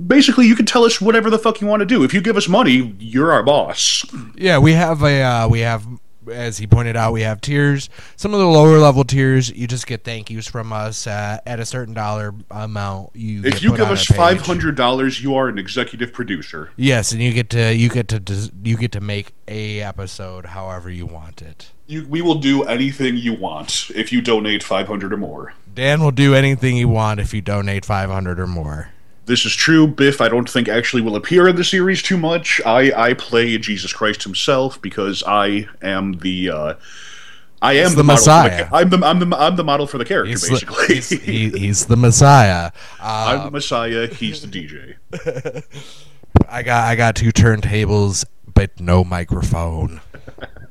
Basically, 0.07 0.47
you 0.47 0.55
can 0.55 0.65
tell 0.65 0.85
us 0.85 1.01
whatever 1.01 1.29
the 1.29 1.39
fuck 1.39 1.61
you 1.61 1.67
want 1.67 1.81
to 1.81 1.87
do. 1.87 2.05
If 2.05 2.15
you 2.15 2.21
give 2.21 2.37
us 2.37 2.49
money, 2.49 2.95
you're 3.01 3.33
our 3.33 3.43
boss. 3.43 4.05
Yeah, 4.37 4.59
we 4.59 4.73
have 4.73 5.03
a 5.03 5.23
uh, 5.23 5.49
we 5.49 5.61
have 5.61 5.85
as 6.31 6.59
he 6.59 6.67
pointed 6.67 6.97
out, 6.97 7.13
we 7.13 7.23
have 7.23 7.41
tiers. 7.41 7.89
Some 8.17 8.35
of 8.35 8.41
the 8.41 8.47
lower 8.47 8.79
level 8.79 9.05
tiers, 9.05 9.51
you 9.51 9.67
just 9.67 9.87
get 9.87 10.05
thank 10.05 10.31
yous 10.31 10.47
from 10.47 10.73
us 10.73 11.07
uh, 11.07 11.39
at 11.47 11.61
a 11.61 11.67
certain 11.67 11.95
dollar 11.95 12.35
amount. 12.51 13.11
You 13.15 13.45
If 13.45 13.63
you 13.63 13.77
give 13.77 13.91
us 13.91 14.05
five 14.07 14.41
hundred 14.41 14.77
dollars, 14.77 15.23
you 15.23 15.35
are 15.35 15.49
an 15.49 15.59
executive 15.59 16.13
producer. 16.13 16.71
yes, 16.77 17.13
and 17.13 17.23
you 17.23 17.33
get 17.33 17.51
to 17.51 17.75
you 17.75 17.89
get 17.89 18.09
to 18.09 18.51
you 18.63 18.77
get 18.77 18.93
to 18.93 19.01
make 19.01 19.33
a 19.47 19.81
episode 19.81 20.47
however 20.47 20.91
you 20.91 21.07
want 21.07 21.43
it. 21.43 21.71
You, 21.87 22.07
we 22.07 22.21
will 22.21 22.35
do 22.35 22.65
anything 22.65 23.17
you 23.17 23.33
want 23.33 23.91
if 23.95 24.13
you 24.13 24.21
donate 24.21 24.63
five 24.63 24.89
hundred 24.89 25.13
or 25.13 25.17
more. 25.17 25.55
Dan 25.75 26.03
will 26.03 26.11
do 26.11 26.35
anything 26.35 26.77
you 26.77 26.89
want 26.89 27.21
if 27.21 27.33
you 27.33 27.41
donate 27.41 27.85
five 27.85 28.11
hundred 28.11 28.39
or 28.39 28.47
more. 28.47 28.91
This 29.29 29.45
is 29.47 29.55
true. 29.55 29.87
Biff, 29.87 30.21
I 30.21 30.29
don't 30.29 30.49
think 30.51 30.69
actually 30.69 31.03
will 31.03 31.15
appear 31.15 31.47
in 31.47 31.55
the 31.55 31.63
series 31.63 32.03
too 32.03 32.17
much. 32.17 32.61
I, 32.67 32.91
I 33.11 33.15
play 33.15 33.57
Jesus 33.59 33.93
Christ 33.93 34.25
himself 34.25 34.83
because 34.83 35.23
I 35.27 35.69
am 35.83 36.15
the 36.15 36.51
uh, 36.51 36.75
I 37.63 37.75
am 37.75 37.85
He's 37.87 37.95
the 37.95 38.03
for 38.03 38.07
Messiah. 38.07 38.69
ca- 38.69 38.77
I'm 38.77 38.89
the 38.91 38.99
I'm 39.05 39.19
the 39.21 39.37
I'm 39.37 39.57
the 39.57 39.65
model 39.65 39.87
for 39.87 39.99
the 39.99 40.05
character 40.05 40.31
He's 40.31 40.49
basically. 40.49 40.87
the, 40.87 40.95
he's, 40.95 41.09
he, 41.11 41.51
he's 41.51 41.87
the 41.87 41.97
Messiah. 41.97 42.73
I'm 43.01 43.41
Uh, 43.41 43.45
the 43.45 43.51
Messiah. 43.53 44.07
He's 44.09 44.43
the 44.43 44.49
DJ. 44.49 44.97
I 46.49 46.63
got 46.63 46.85
I 46.89 46.95
got 46.97 47.15
two 47.15 47.31
turntables, 47.33 48.25
but 48.55 48.81
no 48.81 49.05
microphone. 49.05 50.01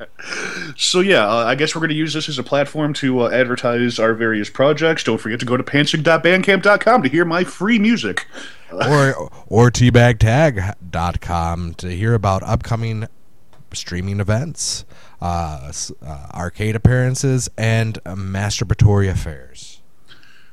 So 0.76 1.00
yeah, 1.00 1.28
uh, 1.28 1.46
I 1.46 1.56
guess 1.56 1.76
we're 1.76 1.82
going 1.82 1.90
to 1.90 1.96
use 1.96 2.14
this 2.14 2.28
as 2.28 2.40
a 2.40 2.44
platform 2.44 2.94
to 2.96 3.22
uh, 3.22 3.30
advertise 3.30 4.00
our 4.00 4.14
various 4.14 4.50
projects. 4.50 5.04
Don't 5.04 5.20
forget 5.20 5.40
to 5.40 5.46
go 5.46 5.58
to 5.58 5.64
pantsig.bandcamp.com 5.64 7.04
to 7.04 7.10
hear 7.10 7.26
my 7.26 7.44
free 7.44 7.80
music. 7.80 8.28
or 8.72 9.30
or 9.48 9.72
teabagtag.com 9.72 11.74
to 11.76 11.90
hear 11.90 12.14
about 12.14 12.44
upcoming 12.44 13.08
streaming 13.74 14.20
events, 14.20 14.86
uh, 15.22 15.72
uh, 16.06 16.28
arcade 16.34 16.76
appearances, 16.76 17.50
and 17.58 18.00
uh, 18.06 18.16
masturbatory 18.16 19.10
affairs. 19.10 19.82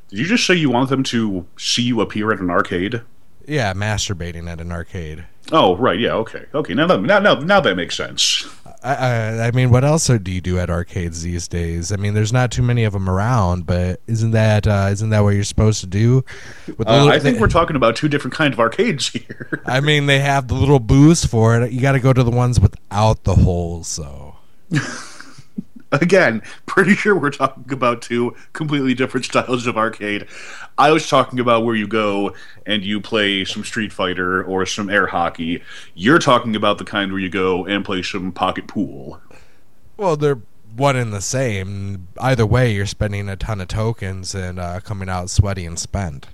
Did 0.09 0.19
you 0.19 0.27
just 0.27 0.47
say 0.47 0.55
you 0.55 0.71
want 0.71 0.91
them 0.91 1.03
to 1.05 1.47
see 1.57 1.83
you 1.83 2.01
appear 2.01 2.33
at 2.33 2.41
an 2.41 2.51
arcade? 2.51 3.03
Yeah, 3.47 3.75
masturbating 3.75 4.49
at 4.49 4.61
an 4.61 4.73
arcade. 4.73 5.27
Oh, 5.53 5.77
right. 5.77 5.99
Yeah. 5.99 6.15
Okay. 6.15 6.47
Okay. 6.55 6.75
Now 6.75 6.87
that 6.87 7.03
now 7.03 7.19
now, 7.19 7.35
now 7.35 7.61
that 7.61 7.77
makes 7.77 7.97
sense. 7.97 8.47
I, 8.85 8.95
I, 8.95 9.47
I 9.47 9.51
mean, 9.53 9.71
what 9.71 9.83
else 9.83 10.07
do 10.09 10.31
you 10.31 10.41
do 10.43 10.59
at 10.59 10.69
arcades 10.69 11.23
these 11.23 11.49
days? 11.49 11.91
I 11.91 11.97
mean, 11.97 12.13
there's 12.13 12.33
not 12.33 12.51
too 12.51 12.63
many 12.63 12.85
of 12.85 12.93
them 12.93 13.09
around, 13.09 13.65
but 13.67 14.01
isn't 14.07 14.33
that 14.33 14.67
uh, 14.67 14.89
isn't 14.93 15.09
that 15.11 15.21
what 15.21 15.31
you're 15.31 15.43
supposed 15.45 15.81
to 15.81 15.87
do? 15.87 16.25
With 16.77 16.87
Uh, 16.87 16.93
little- 16.93 17.09
I 17.09 17.19
think 17.19 17.37
they- 17.37 17.41
we're 17.41 17.49
talking 17.49 17.77
about 17.77 17.97
two 17.97 18.09
different 18.09 18.35
kind 18.35 18.53
of 18.53 18.61
arcades 18.61 19.09
here. 19.13 19.63
I 19.67 19.81
mean, 19.81 20.07
they 20.07 20.19
have 20.19 20.49
the 20.49 20.55
little 20.55 20.81
booths 20.81 21.25
for 21.25 21.59
it. 21.61 21.73
You 21.73 21.81
got 21.81 21.93
to 21.93 22.01
go 22.01 22.13
to 22.13 22.23
the 22.23 22.31
ones 22.31 22.61
without 22.61 23.25
the 23.25 23.35
holes, 23.37 23.97
though. 23.97 24.37
Again, 26.01 26.43
pretty 26.67 26.95
sure 26.95 27.19
we're 27.19 27.31
talking 27.31 27.73
about 27.73 28.03
two 28.03 28.35
completely 28.53 28.95
different 28.95 29.27
styles 29.27 29.67
of 29.67 29.77
arcade. 29.77 30.27
I 30.77 30.91
was 30.91 31.09
talking 31.09 31.39
about 31.39 31.65
where 31.65 31.77
you 31.77 31.87
go 31.87 32.35
and 32.67 32.85
you 32.85 33.01
play 33.01 33.45
some 33.45 33.65
Street 33.65 33.93
Fighter 33.93 34.43
or 34.43 34.67
some 34.67 34.91
air 34.91 35.07
hockey. 35.07 35.63
You're 35.95 36.19
talking 36.19 36.57
about 36.57 36.79
the 36.79 36.85
kind 36.85 37.13
where 37.13 37.21
you 37.21 37.31
go 37.31 37.65
and 37.67 37.85
play 37.85 38.03
some 38.03 38.33
pocket 38.33 38.67
pool. 38.67 39.21
Well, 39.97 40.17
they're 40.17 40.41
one 40.75 40.97
and 40.97 41.13
the 41.13 41.21
same. 41.21 42.09
Either 42.19 42.45
way, 42.47 42.73
you're 42.73 42.87
spending 42.87 43.29
a 43.29 43.37
ton 43.37 43.61
of 43.61 43.69
tokens 43.69 44.35
and 44.35 44.59
uh, 44.59 44.81
coming 44.81 45.09
out 45.09 45.31
sweaty 45.31 45.65
and 45.65 45.79
spent. 45.79 46.27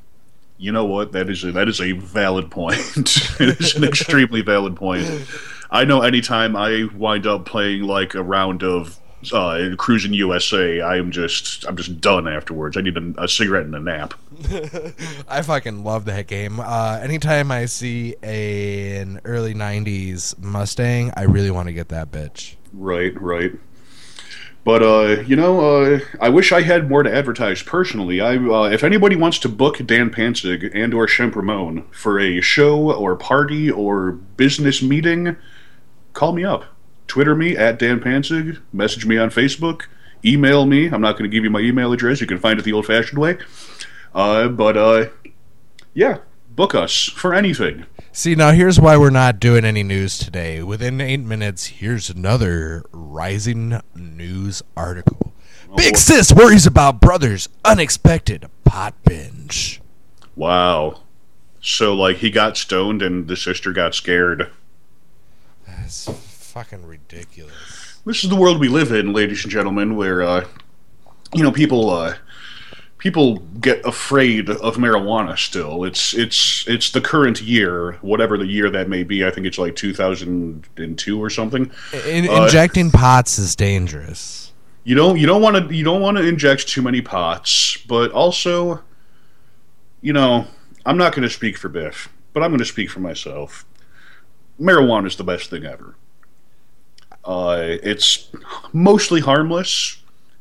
You 0.56 0.72
know 0.72 0.84
what? 0.84 1.12
That 1.12 1.28
is 1.28 1.42
a, 1.44 1.52
that 1.52 1.68
is 1.68 1.80
a 1.80 1.92
valid 1.92 2.50
point. 2.50 2.78
it 3.40 3.60
is 3.60 3.76
an 3.76 3.84
extremely 3.84 4.42
valid 4.42 4.76
point. 4.76 5.26
I 5.70 5.84
know 5.84 6.02
anytime 6.02 6.56
I 6.56 6.88
wind 6.94 7.26
up 7.26 7.46
playing 7.46 7.82
like 7.82 8.14
a 8.14 8.22
round 8.22 8.62
of 8.62 8.99
uh, 9.32 9.76
Cruis'n 9.76 10.14
USA, 10.14 10.80
I 10.80 10.96
am 10.96 11.10
just 11.10 11.66
I'm 11.66 11.76
just 11.76 12.00
done 12.00 12.26
afterwards. 12.26 12.76
I 12.76 12.80
need 12.80 12.96
a, 12.96 13.22
a 13.22 13.28
cigarette 13.28 13.64
and 13.66 13.74
a 13.74 13.80
nap. 13.80 14.14
I 15.28 15.42
fucking 15.42 15.84
love 15.84 16.06
that 16.06 16.26
game. 16.26 16.58
Uh, 16.58 16.98
anytime 17.02 17.50
I 17.50 17.66
see 17.66 18.16
a, 18.22 18.96
an 18.98 19.20
early 19.24 19.54
'90s 19.54 20.38
Mustang, 20.38 21.12
I 21.16 21.24
really 21.24 21.50
want 21.50 21.68
to 21.68 21.72
get 21.72 21.88
that 21.90 22.10
bitch. 22.10 22.54
Right, 22.72 23.20
right. 23.20 23.52
But 24.64 24.82
uh, 24.82 25.22
you 25.22 25.36
know, 25.36 25.84
uh, 25.84 26.00
I 26.20 26.28
wish 26.28 26.52
I 26.52 26.62
had 26.62 26.88
more 26.88 27.02
to 27.02 27.14
advertise 27.14 27.62
personally. 27.62 28.20
I, 28.20 28.36
uh, 28.36 28.64
if 28.64 28.84
anybody 28.84 29.16
wants 29.16 29.38
to 29.40 29.48
book 29.48 29.84
Dan 29.84 30.10
Panzig 30.10 30.70
and 30.74 30.92
or 30.92 31.06
Shemp 31.06 31.34
Ramon 31.34 31.84
for 31.90 32.18
a 32.20 32.40
show 32.40 32.92
or 32.92 33.16
party 33.16 33.70
or 33.70 34.12
business 34.12 34.82
meeting, 34.82 35.36
call 36.12 36.32
me 36.32 36.44
up. 36.44 36.64
Twitter 37.10 37.34
me 37.34 37.56
at 37.56 37.78
Dan 37.78 37.98
Panzig. 37.98 38.60
Message 38.72 39.04
me 39.04 39.18
on 39.18 39.30
Facebook. 39.30 39.86
Email 40.24 40.64
me. 40.64 40.86
I'm 40.86 41.00
not 41.00 41.18
going 41.18 41.28
to 41.28 41.34
give 41.34 41.42
you 41.42 41.50
my 41.50 41.58
email 41.58 41.92
address. 41.92 42.20
You 42.20 42.26
can 42.28 42.38
find 42.38 42.58
it 42.58 42.62
the 42.62 42.72
old-fashioned 42.72 43.18
way. 43.18 43.36
Uh, 44.14 44.46
but 44.46 44.76
uh, 44.76 45.06
yeah, 45.92 46.18
book 46.48 46.72
us 46.74 47.06
for 47.06 47.34
anything. 47.34 47.84
See, 48.12 48.36
now 48.36 48.52
here's 48.52 48.78
why 48.78 48.96
we're 48.96 49.10
not 49.10 49.40
doing 49.40 49.64
any 49.64 49.82
news 49.82 50.18
today. 50.18 50.62
Within 50.62 51.00
eight 51.00 51.18
minutes, 51.20 51.66
here's 51.66 52.10
another 52.10 52.84
rising 52.92 53.80
news 53.94 54.62
article. 54.76 55.32
Big 55.76 55.94
boy. 55.94 55.98
sis 55.98 56.32
worries 56.32 56.66
about 56.66 57.00
brother's 57.00 57.48
unexpected 57.64 58.48
pot 58.64 58.94
binge. 59.04 59.80
Wow. 60.36 61.00
So 61.60 61.92
like 61.92 62.18
he 62.18 62.30
got 62.30 62.56
stoned 62.56 63.02
and 63.02 63.26
the 63.26 63.36
sister 63.36 63.72
got 63.72 63.94
scared. 63.94 64.50
That's 65.66 66.08
fucking 66.60 66.86
ridiculous. 66.86 67.98
This 68.04 68.22
is 68.22 68.28
the 68.28 68.36
world 68.36 68.60
we 68.60 68.68
live 68.68 68.92
in, 68.92 69.12
ladies 69.14 69.44
and 69.44 69.50
gentlemen, 69.50 69.96
where 69.96 70.22
uh, 70.22 70.46
you 71.34 71.42
know 71.42 71.50
people 71.50 71.88
uh, 71.88 72.16
people 72.98 73.38
get 73.60 73.84
afraid 73.86 74.50
of 74.50 74.76
marijuana. 74.76 75.38
Still, 75.38 75.84
it's 75.84 76.12
it's 76.12 76.64
it's 76.68 76.90
the 76.90 77.00
current 77.00 77.40
year, 77.40 77.92
whatever 78.02 78.36
the 78.36 78.46
year 78.46 78.68
that 78.70 78.88
may 78.90 79.04
be. 79.04 79.24
I 79.24 79.30
think 79.30 79.46
it's 79.46 79.58
like 79.58 79.74
two 79.74 79.94
thousand 79.94 80.68
and 80.76 80.98
two 80.98 81.22
or 81.22 81.30
something. 81.30 81.70
In- 82.06 82.28
Uh, 82.28 82.44
injecting 82.44 82.90
pots 82.90 83.38
is 83.38 83.56
dangerous. 83.56 84.52
You 84.84 84.94
don't 84.94 85.18
you 85.18 85.26
don't 85.26 85.40
want 85.42 85.56
to 85.68 85.74
you 85.74 85.84
don't 85.84 86.02
want 86.02 86.18
to 86.18 86.26
inject 86.26 86.68
too 86.68 86.82
many 86.82 87.00
pots, 87.00 87.78
but 87.88 88.10
also, 88.12 88.82
you 90.02 90.12
know, 90.12 90.46
I'm 90.84 90.98
not 90.98 91.12
going 91.14 91.22
to 91.22 91.30
speak 91.30 91.56
for 91.56 91.68
Biff, 91.70 92.10
but 92.34 92.42
I'm 92.42 92.50
going 92.50 92.58
to 92.58 92.64
speak 92.66 92.90
for 92.90 93.00
myself. 93.00 93.64
Marijuana 94.60 95.06
is 95.06 95.16
the 95.16 95.24
best 95.24 95.48
thing 95.48 95.64
ever. 95.64 95.94
Uh, 97.24 97.76
it's 97.82 98.28
mostly 98.72 99.20
harmless. 99.20 99.98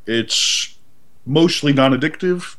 It's 0.07 0.77
mostly 1.25 1.73
non-addictive. 1.73 2.55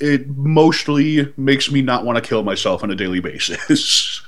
It 0.00 0.28
mostly 0.28 1.32
makes 1.36 1.70
me 1.70 1.82
not 1.82 2.04
want 2.04 2.22
to 2.22 2.28
kill 2.28 2.42
myself 2.42 2.82
on 2.82 2.90
a 2.90 2.94
daily 2.94 3.20
basis. 3.30 4.22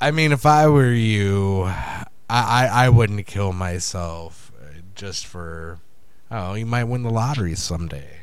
I 0.00 0.10
mean, 0.10 0.32
if 0.32 0.44
I 0.44 0.66
were 0.68 0.92
you, 0.92 1.62
I, 1.64 2.06
I, 2.28 2.68
I 2.86 2.88
wouldn't 2.88 3.26
kill 3.26 3.52
myself 3.52 4.52
uh, 4.60 4.80
just 4.94 5.26
for. 5.26 5.78
Oh, 6.30 6.54
you 6.54 6.66
might 6.66 6.84
win 6.84 7.02
the 7.02 7.10
lottery 7.10 7.54
someday. 7.54 8.20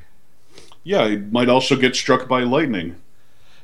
yeah, 0.84 1.02
I 1.02 1.18
might 1.18 1.48
also 1.48 1.76
get 1.76 1.96
struck 1.96 2.28
by 2.28 2.42
lightning. 2.42 2.96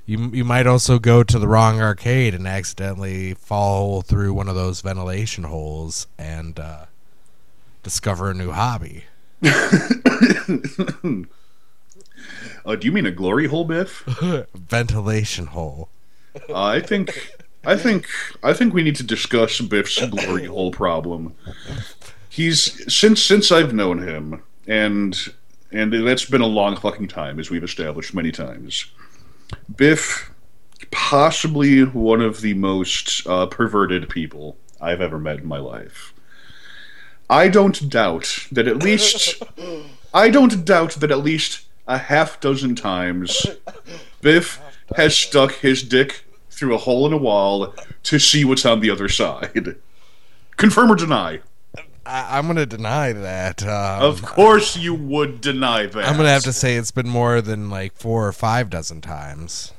You 0.06 0.30
you 0.32 0.44
might 0.44 0.68
also 0.68 1.00
go 1.00 1.24
to 1.24 1.40
the 1.40 1.48
wrong 1.48 1.82
arcade 1.82 2.36
and 2.36 2.48
accidentally 2.48 3.34
fall 3.34 4.02
through 4.02 4.34
one 4.34 4.48
of 4.48 4.56
those 4.56 4.82
ventilation 4.82 5.46
holes 5.46 6.08
and 6.18 6.60
uh, 6.60 6.86
discover 7.82 8.30
a 8.30 8.34
new 8.34 8.52
hobby. 8.52 9.06
Uh, 12.66 12.76
do 12.76 12.88
you 12.88 12.92
mean 12.92 13.06
a 13.06 13.12
glory 13.12 13.48
hole, 13.48 13.64
Biff? 13.64 14.04
ventilation 14.56 15.48
hole. 15.48 15.90
Uh, 16.50 16.64
I 16.64 16.80
think, 16.80 17.32
I 17.64 17.78
think, 17.78 18.08
I 18.42 18.54
think 18.54 18.74
we 18.74 18.82
need 18.82 18.96
to 18.96 19.04
discuss 19.04 19.62
Biff's 19.62 20.04
glory 20.10 20.46
hole 20.46 20.72
problem. 20.72 21.36
He's 22.28 22.92
since 22.94 23.22
since 23.22 23.52
I've 23.52 23.74
known 23.74 24.00
him, 24.00 24.42
and 24.68 25.16
and 25.72 25.94
that's 26.08 26.26
been 26.26 26.42
a 26.42 26.48
long 26.48 26.76
fucking 26.76 27.08
time, 27.08 27.40
as 27.40 27.50
we've 27.50 27.64
established 27.64 28.14
many 28.14 28.32
times. 28.32 28.86
Biff, 29.76 30.32
possibly 30.92 31.84
one 31.84 32.22
of 32.22 32.42
the 32.42 32.54
most 32.54 33.26
uh, 33.28 33.46
perverted 33.48 34.10
people 34.10 34.58
I've 34.82 35.02
ever 35.02 35.20
met 35.20 35.40
in 35.40 35.48
my 35.48 35.60
life. 35.60 36.14
I 37.30 37.48
don't 37.48 37.90
doubt 37.90 38.48
that 38.52 38.68
at 38.68 38.78
least, 38.78 39.42
I 40.14 40.30
don't 40.30 40.66
doubt 40.66 40.92
that 40.94 41.12
at 41.12 41.20
least 41.20 41.66
a 41.88 41.98
half 41.98 42.40
dozen 42.40 42.76
times, 42.76 43.46
Biff 44.22 44.62
has 44.96 45.16
stuck 45.16 45.54
his 45.56 45.84
dick 45.84 46.26
through 46.50 46.74
a 46.74 46.80
hole 46.80 47.06
in 47.06 47.14
a 47.14 47.18
wall 47.18 47.74
to 48.04 48.20
see 48.20 48.46
what's 48.46 48.66
on 48.66 48.80
the 48.80 48.90
other 48.90 49.10
side. 49.10 49.76
Confirm 50.58 50.92
or 50.92 50.96
deny? 50.96 51.42
I, 52.06 52.38
I'm 52.38 52.48
gonna 52.48 52.66
deny 52.66 53.14
that. 53.14 53.64
Um, 53.64 54.02
Of 54.04 54.22
course, 54.22 54.78
you 54.78 54.94
would 54.94 55.42
deny 55.42 55.86
that. 55.86 56.06
I'm 56.06 56.18
gonna 56.18 56.30
have 56.30 56.44
to 56.44 56.54
say 56.54 56.76
it's 56.76 56.92
been 56.92 57.10
more 57.10 57.42
than 57.42 57.70
like 57.70 57.94
four 57.94 58.28
or 58.28 58.32
five 58.32 58.70
dozen 58.70 59.02
times. 59.02 59.74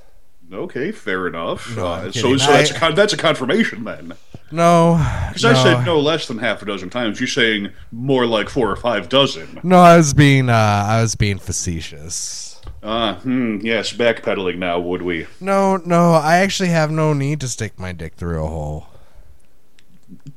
Okay, 0.53 0.93
fair 0.93 1.27
enough. 1.27 1.77
No, 1.77 1.87
uh, 1.87 2.13
so, 2.13 2.37
so 2.37 2.53
that's, 2.53 2.71
a 2.71 2.75
con- 2.75 2.95
that's 2.95 3.13
a 3.13 3.17
confirmation 3.17 3.83
then. 3.85 4.13
No, 4.53 4.95
Because 5.29 5.45
I 5.45 5.55
said 5.55 5.85
no 5.85 5.99
less 5.99 6.29
than 6.29 6.39
half 6.39 6.63
a 6.63 6.67
dozen 6.67 6.89
times. 6.89 7.19
You're 7.19 7.27
saying 7.27 7.71
more 7.91 8.27
like 8.27 8.49
four 8.49 8.71
or 8.71 8.77
five 8.77 9.09
dozen. 9.09 9.59
No, 9.65 9.79
I 9.79 9.97
was 9.97 10.15
being 10.15 10.49
uh, 10.49 10.85
I 10.87 11.01
was 11.01 11.17
being 11.17 11.39
facetious. 11.39 12.61
Ah, 12.83 13.17
hmm, 13.23 13.59
yes, 13.63 13.93
backpedaling 13.93 14.59
now, 14.59 14.79
would 14.79 15.03
we? 15.03 15.27
No, 15.41 15.79
no, 15.79 16.13
I 16.13 16.37
actually 16.37 16.69
have 16.69 16.93
no 16.93 17.13
need 17.13 17.41
to 17.41 17.49
stick 17.49 17.79
my 17.79 17.93
dick 17.93 18.15
through 18.15 18.45
a 18.45 18.47
hole. 18.47 18.87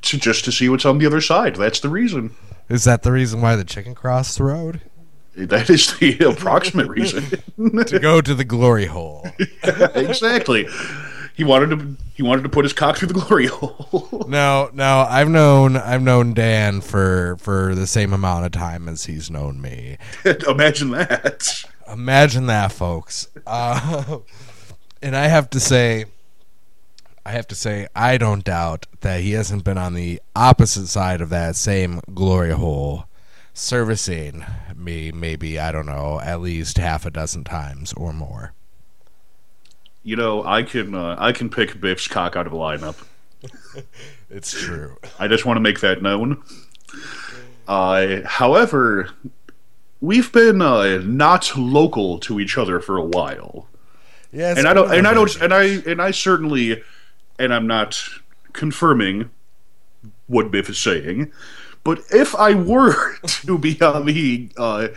To, 0.02 0.18
just 0.18 0.46
to 0.46 0.52
see 0.52 0.70
what's 0.70 0.86
on 0.86 0.98
the 0.98 1.06
other 1.06 1.22
side. 1.22 1.56
That's 1.56 1.80
the 1.80 1.90
reason. 1.90 2.36
Is 2.70 2.84
that 2.86 3.04
the 3.04 3.12
reason 3.12 3.42
why 3.42 3.56
the 3.56 3.64
chicken 3.64 3.96
crossed 3.96 4.38
the 4.38 4.46
road? 4.46 4.82
That 5.36 5.70
is 5.70 5.98
the 5.98 6.18
approximate 6.30 6.88
reason. 6.88 7.24
To 7.58 8.00
go 8.00 8.22
to 8.22 8.34
the 8.34 8.44
glory 8.44 8.86
hole. 8.86 9.28
exactly. 9.64 10.68
He 11.36 11.46
wanted 11.46 11.70
to. 11.80 11.96
He 12.14 12.22
wanted 12.22 12.42
to 12.44 12.50
put 12.50 12.66
his 12.66 12.74
cock 12.74 12.98
through 12.98 13.08
the 13.08 13.14
glory 13.14 13.48
hole. 13.48 14.26
now, 14.28 14.70
now 14.74 15.06
I've 15.06 15.30
known 15.30 15.78
I've 15.78 16.02
known 16.02 16.34
Dan 16.34 16.82
for 16.82 17.38
for 17.40 17.74
the 17.76 17.88
same 17.88 18.12
amount 18.12 18.46
of 18.46 18.52
time 18.52 18.90
as 18.90 19.06
he's 19.06 19.32
known 19.32 19.62
me. 19.62 19.98
Imagine 20.46 20.92
that. 20.92 21.64
Imagine 21.92 22.48
that, 22.48 22.74
folks. 22.74 23.30
Uh, 23.48 24.20
and 25.02 25.16
I 25.16 25.28
have 25.28 25.50
to 25.52 25.62
say, 25.62 26.06
I 27.30 27.34
have 27.34 27.48
to 27.50 27.56
say, 27.56 27.88
I 27.96 28.18
don't 28.18 28.44
doubt 28.44 28.88
that 29.02 29.22
he 29.22 29.34
hasn't 29.34 29.64
been 29.64 29.78
on 29.78 29.94
the 29.94 30.20
opposite 30.36 30.88
side 30.88 31.22
of 31.22 31.30
that 31.30 31.56
same 31.56 32.02
glory 32.12 32.50
hole, 32.50 33.06
servicing 33.54 34.44
me 34.76 35.12
maybe 35.12 35.60
I 35.60 35.72
don't 35.72 35.86
know 35.86 36.20
at 36.22 36.42
least 36.42 36.80
half 36.80 37.06
a 37.06 37.12
dozen 37.12 37.44
times 37.44 37.94
or 37.94 38.14
more. 38.14 38.54
You 40.02 40.16
know, 40.16 40.44
I 40.44 40.64
can. 40.64 40.96
Uh, 40.96 41.18
I 41.20 41.32
can 41.32 41.52
pick 41.52 41.80
Biff's 41.80 42.08
cock 42.08 42.36
out 42.36 42.48
of 42.48 42.54
a 42.54 42.56
lineup. 42.56 42.98
It's 44.32 44.52
true. 44.52 44.98
I 45.18 45.28
just 45.28 45.46
want 45.46 45.58
to 45.58 45.62
make 45.62 45.80
that 45.80 46.04
known. 46.04 46.44
Uh, 47.68 48.22
however, 48.26 49.10
we've 50.02 50.32
been 50.32 50.62
uh, 50.62 51.00
not 51.04 51.56
local 51.56 52.20
to 52.20 52.40
each 52.40 52.56
other 52.56 52.80
for 52.80 52.98
a 52.98 53.04
while, 53.04 53.68
Yes, 54.32 54.58
and 54.58 54.68
I 54.68 54.74
don't, 54.74 54.94
and 54.94 55.08
I 55.08 55.14
don't, 55.14 55.36
and 55.42 55.54
I, 55.54 55.64
and 55.64 56.02
I 56.02 56.12
certainly, 56.12 56.84
and 57.40 57.54
I'm 57.54 57.66
not 57.66 58.04
confirming 58.54 59.32
what 60.28 60.52
Biff 60.52 60.70
is 60.70 60.78
saying, 60.78 61.32
but 61.84 62.02
if 62.12 62.36
I 62.36 62.54
were 62.54 63.18
to 63.26 63.58
be 63.58 63.82
on 63.82 64.06
the 64.06 64.50
uh, 64.58 64.90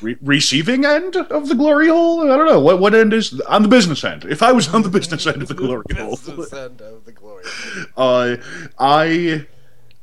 re- 0.00 0.16
receiving 0.22 0.86
end 0.86 1.16
of 1.16 1.48
the 1.48 1.54
glory 1.54 1.88
hole, 1.88 2.22
I 2.22 2.36
don't 2.36 2.46
know 2.46 2.60
what 2.60 2.80
what 2.80 2.94
end 2.94 3.12
is 3.12 3.38
on 3.42 3.62
the 3.62 3.68
business 3.68 4.04
end. 4.04 4.24
If 4.24 4.42
I 4.42 4.52
was 4.52 4.72
on 4.72 4.82
the 4.82 4.88
business 4.88 5.26
end 5.26 5.42
of 5.42 5.48
the 5.48 5.54
glory 5.54 5.84
hole, 5.96 6.18
end 6.56 6.80
of 6.80 7.04
the 7.04 7.12
glory. 7.12 7.44
uh, 7.96 8.36
I 8.78 9.46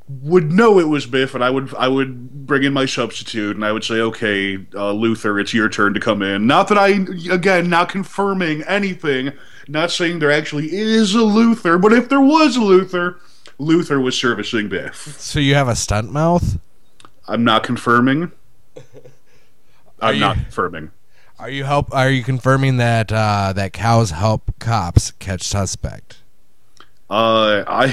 would 0.08 0.52
know 0.52 0.80
it 0.80 0.88
was 0.88 1.08
Biff, 1.08 1.34
and 1.34 1.44
I 1.44 1.50
would 1.50 1.74
I 1.76 1.88
would 1.88 2.46
bring 2.46 2.64
in 2.64 2.74
my 2.74 2.86
substitute, 2.86 3.56
and 3.56 3.66
I 3.66 3.72
would 3.72 3.84
say, 3.84 3.96
"Okay, 3.96 4.66
uh, 4.76 4.92
Luther, 4.92 5.40
it's 5.40 5.54
your 5.54 5.70
turn 5.70 5.94
to 5.94 6.00
come 6.00 6.22
in." 6.22 6.46
Not 6.46 6.68
that 6.68 6.78
I, 6.78 6.90
again, 7.34 7.70
not 7.70 7.90
confirming 7.90 8.62
anything, 8.64 9.32
not 9.68 9.92
saying 9.92 10.20
there 10.20 10.32
actually 10.32 10.74
is 10.74 11.16
a 11.16 11.22
Luther, 11.24 11.78
but 11.78 11.94
if 11.94 12.10
there 12.10 12.22
was 12.22 12.56
a 12.56 12.62
Luther, 12.62 13.20
Luther 13.58 14.00
was 14.00 14.18
servicing 14.18 14.70
Biff. 14.70 15.20
So 15.20 15.40
you 15.40 15.56
have 15.56 15.68
a 15.68 15.76
stunt 15.76 16.12
mouth? 16.12 16.60
I'm 17.28 17.44
not 17.44 17.64
confirming. 17.64 18.32
I'm 20.00 20.16
you- 20.16 20.20
not 20.20 20.36
confirming. 20.38 20.92
Are 21.38 21.50
you 21.50 21.66
help? 21.66 21.94
Are 21.94 22.10
you 22.10 22.24
confirming 22.24 22.78
that 22.78 23.12
uh, 23.12 23.52
that 23.54 23.74
cows 23.74 24.12
help 24.12 24.58
cops 24.60 25.12
catch 25.12 25.44
suspect? 25.44 26.20
Uh, 27.10 27.64
I 27.68 27.88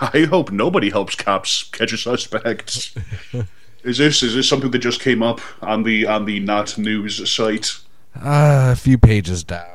I 0.14 0.24
hope 0.24 0.50
nobody 0.50 0.88
helps 0.88 1.14
cops 1.14 1.64
catch 1.64 1.92
a 1.92 1.98
suspect. 1.98 2.96
is 3.84 3.98
this 3.98 4.22
is 4.22 4.34
this 4.34 4.48
something 4.48 4.70
that 4.70 4.78
just 4.78 5.00
came 5.02 5.22
up 5.22 5.40
on 5.62 5.82
the 5.82 6.06
on 6.06 6.24
the 6.24 6.40
not 6.40 6.78
news 6.78 7.30
site? 7.30 7.78
Uh, 8.14 8.70
a 8.72 8.76
few 8.76 8.96
pages 8.96 9.44
down. 9.44 9.66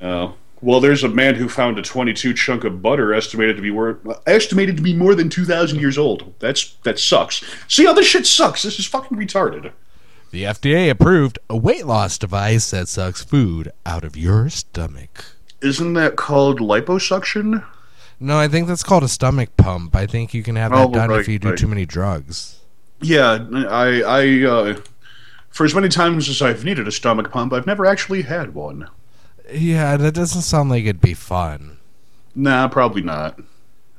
Oh. 0.00 0.34
Well, 0.60 0.80
there's 0.80 1.04
a 1.04 1.08
man 1.08 1.36
who 1.36 1.48
found 1.48 1.78
a 1.78 1.82
22 1.82 2.34
chunk 2.34 2.64
of 2.64 2.82
butter 2.82 3.14
estimated 3.14 3.56
to 3.56 3.62
be 3.62 3.70
worth 3.70 3.98
estimated 4.26 4.76
to 4.76 4.82
be 4.82 4.92
more 4.94 5.14
than 5.14 5.28
2,000 5.28 5.78
years 5.78 5.96
old. 5.98 6.34
That's 6.40 6.74
that 6.82 6.98
sucks. 6.98 7.44
See 7.68 7.84
how 7.86 7.92
this 7.92 8.06
shit 8.06 8.26
sucks. 8.26 8.62
This 8.62 8.78
is 8.78 8.86
fucking 8.86 9.16
retarded. 9.16 9.72
The 10.30 10.44
FDA 10.44 10.90
approved 10.90 11.38
a 11.48 11.56
weight 11.56 11.86
loss 11.86 12.18
device 12.18 12.70
that 12.72 12.88
sucks 12.88 13.22
food 13.24 13.72
out 13.86 14.04
of 14.04 14.16
your 14.16 14.48
stomach. 14.50 15.24
Isn't 15.62 15.94
that 15.94 16.16
called 16.16 16.60
liposuction? 16.60 17.64
No, 18.20 18.38
I 18.38 18.48
think 18.48 18.66
that's 18.68 18.82
called 18.82 19.04
a 19.04 19.08
stomach 19.08 19.56
pump. 19.56 19.94
I 19.94 20.06
think 20.06 20.34
you 20.34 20.42
can 20.42 20.56
have 20.56 20.72
that 20.72 20.88
Oh, 20.88 20.90
done 20.92 21.10
right, 21.10 21.20
if 21.20 21.28
you 21.28 21.38
do 21.38 21.50
right. 21.50 21.58
too 21.58 21.68
many 21.68 21.86
drugs. 21.86 22.58
Yeah, 23.00 23.46
I 23.68 24.02
I 24.02 24.44
uh, 24.44 24.80
for 25.50 25.64
as 25.64 25.74
many 25.74 25.88
times 25.88 26.28
as 26.28 26.42
I've 26.42 26.64
needed 26.64 26.88
a 26.88 26.92
stomach 26.92 27.30
pump, 27.30 27.52
I've 27.52 27.66
never 27.66 27.86
actually 27.86 28.22
had 28.22 28.54
one. 28.54 28.88
Yeah, 29.52 29.96
that 29.96 30.12
doesn't 30.12 30.42
sound 30.42 30.70
like 30.70 30.84
it'd 30.84 31.00
be 31.00 31.14
fun. 31.14 31.78
Nah, 32.34 32.68
probably 32.68 33.02
not. 33.02 33.40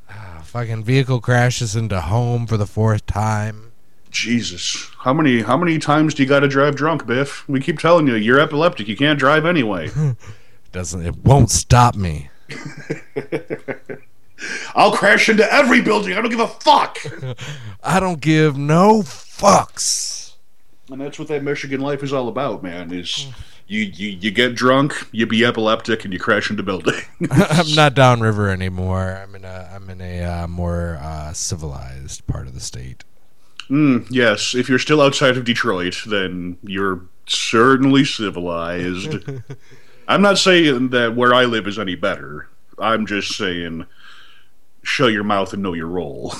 Uh, 0.09 0.41
fucking 0.41 0.83
vehicle 0.83 1.19
crashes 1.21 1.75
into 1.75 1.99
home 2.01 2.45
for 2.47 2.57
the 2.57 2.67
fourth 2.67 3.05
time. 3.05 3.71
Jesus, 4.11 4.89
how 4.99 5.13
many 5.13 5.41
how 5.41 5.55
many 5.55 5.77
times 5.77 6.13
do 6.13 6.23
you 6.23 6.29
got 6.29 6.39
to 6.39 6.47
drive 6.47 6.75
drunk, 6.75 7.05
Biff? 7.05 7.47
We 7.47 7.59
keep 7.59 7.77
telling 7.79 8.07
you 8.07 8.15
you're 8.15 8.39
epileptic. 8.39 8.87
You 8.87 8.97
can't 8.97 9.19
drive 9.19 9.45
anyway. 9.45 9.91
Doesn't 10.71 11.05
it 11.05 11.17
won't 11.17 11.51
stop 11.51 11.95
me. 11.95 12.29
I'll 14.73 14.93
crash 14.93 15.29
into 15.29 15.51
every 15.53 15.81
building. 15.81 16.13
I 16.13 16.21
don't 16.21 16.31
give 16.31 16.39
a 16.39 16.47
fuck. 16.47 16.97
I 17.83 17.99
don't 17.99 18.21
give 18.21 18.57
no 18.57 19.01
fucks. 19.01 20.33
and 20.89 21.01
that's 21.01 21.19
what 21.19 21.27
that 21.27 21.43
Michigan 21.43 21.81
life 21.81 22.01
is 22.01 22.13
all 22.13 22.29
about, 22.29 22.63
man. 22.63 22.91
Is 22.91 23.27
you 23.69 23.81
you, 23.81 24.09
you 24.09 24.31
get 24.31 24.55
drunk, 24.55 25.07
you 25.11 25.25
be 25.25 25.45
epileptic, 25.45 26.03
and 26.03 26.11
you 26.11 26.19
crash 26.19 26.49
into 26.49 26.63
buildings. 26.63 27.03
I'm 27.31 27.73
not 27.75 27.93
downriver 27.93 28.49
anymore. 28.49 29.21
I'm 29.23 29.35
in 29.35 29.45
a 29.45 29.71
I'm 29.73 29.89
in 29.89 30.01
a 30.01 30.23
uh, 30.23 30.47
more 30.47 30.99
uh, 31.01 31.31
civilized 31.33 32.27
part 32.27 32.47
of 32.47 32.53
the 32.53 32.59
state. 32.59 33.05
Mm, 33.69 34.07
yes, 34.09 34.55
if 34.55 34.67
you're 34.67 34.79
still 34.79 34.99
outside 34.99 35.37
of 35.37 35.45
Detroit, 35.45 36.01
then 36.07 36.57
you're 36.63 37.01
certainly 37.27 38.03
civilized. 38.03 39.15
I'm 40.07 40.23
not 40.23 40.39
saying 40.39 40.89
that 40.89 41.15
where 41.15 41.35
I 41.35 41.45
live 41.45 41.67
is 41.67 41.77
any 41.77 41.93
better. 41.93 42.49
I'm 42.79 43.05
just 43.05 43.37
saying, 43.37 43.85
shut 44.81 45.11
your 45.11 45.23
mouth 45.23 45.53
and 45.53 45.61
know 45.61 45.73
your 45.73 45.85
role. 45.85 46.33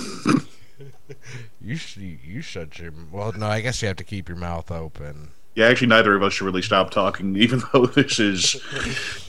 You 1.62 1.76
sh- 1.76 1.98
you 1.98 2.42
shut 2.42 2.80
your 2.80 2.92
well. 3.12 3.34
No, 3.34 3.46
I 3.46 3.62
guess 3.62 3.82
you 3.82 3.88
have 3.90 3.98
to 3.98 4.04
keep 4.04 4.28
your 4.28 4.38
mouth 4.38 4.72
open. 4.72 5.32
Yeah, 5.56 5.68
actually, 5.68 5.88
neither 5.88 6.16
of 6.16 6.24
us 6.24 6.34
should 6.34 6.46
really 6.46 6.62
stop 6.62 6.92
talking, 6.92 7.36
even 7.38 7.62
though 7.74 7.86
this 7.86 8.20
is 8.20 8.62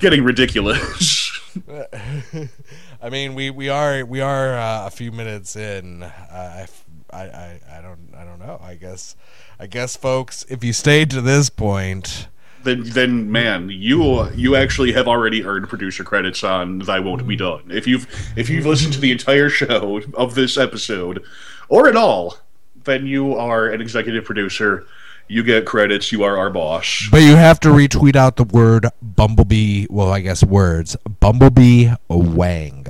getting 0.00 0.24
ridiculous. 0.24 1.30
I 3.02 3.08
mean, 3.10 3.34
we, 3.34 3.50
we 3.50 3.68
are 3.68 4.04
we 4.04 4.20
are 4.20 4.54
uh, 4.54 4.86
a 4.86 4.90
few 4.90 5.10
minutes 5.10 5.56
in. 5.56 6.02
Uh, 6.02 6.66
I 7.12 7.80
don't 7.82 8.14
I 8.16 8.24
don't 8.24 8.38
know. 8.38 8.60
I 8.62 8.74
guess 8.74 9.16
I 9.58 9.66
guess 9.66 9.96
folks, 9.96 10.44
if 10.48 10.62
you 10.62 10.72
stayed 10.72 11.10
to 11.10 11.20
this 11.20 11.50
point, 11.50 12.28
then, 12.62 12.82
then, 12.84 13.32
man, 13.32 13.70
you 13.70 14.30
you 14.32 14.54
actually 14.54 14.92
have 14.92 15.08
already 15.08 15.44
earned 15.44 15.68
producer 15.68 16.04
credits 16.04 16.44
on 16.44 16.80
"Thy 16.80 17.00
Won't 17.00 17.26
Be 17.26 17.36
Done." 17.36 17.62
If 17.70 17.86
you've 17.86 18.06
if 18.36 18.50
you've 18.50 18.66
listened 18.66 18.92
to 18.94 19.00
the 19.00 19.12
entire 19.12 19.48
show 19.48 20.02
of 20.14 20.34
this 20.34 20.56
episode, 20.56 21.24
or 21.68 21.88
at 21.88 21.96
all, 21.96 22.36
then 22.84 23.06
you 23.06 23.34
are 23.34 23.68
an 23.68 23.80
executive 23.80 24.24
producer. 24.24 24.86
You 25.30 25.44
get 25.44 25.64
credits. 25.64 26.10
You 26.10 26.24
are 26.24 26.36
our 26.36 26.50
boss. 26.50 27.08
but 27.10 27.22
you 27.22 27.36
have 27.36 27.60
to 27.60 27.68
retweet 27.68 28.16
out 28.16 28.36
the 28.36 28.44
word 28.44 28.86
bumblebee. 29.00 29.86
Well, 29.88 30.10
I 30.10 30.20
guess 30.20 30.42
words 30.42 30.96
bumblebee 31.20 31.90
wang. 32.08 32.86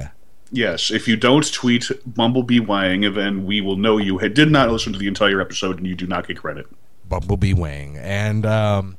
Yes, 0.53 0.91
if 0.91 1.07
you 1.07 1.17
don't 1.17 1.53
tweet 1.53 1.91
Bumblebee 2.05 2.59
Wang, 2.59 3.03
then 3.15 3.45
we 3.45 3.61
will 3.61 3.77
know 3.77 3.99
you 3.99 4.19
did 4.31 4.51
not 4.51 4.69
listen 4.69 4.93
to 4.93 4.99
the 4.99 5.07
entire 5.07 5.41
episode 5.41 5.79
and 5.79 5.87
you 5.87 5.95
do 5.95 6.09
not 6.09 6.27
get 6.27 6.39
credit. 6.39 6.67
Bumblebee 7.09 7.55
Wang. 7.55 7.97
And 7.97 8.45
um, 8.45 8.97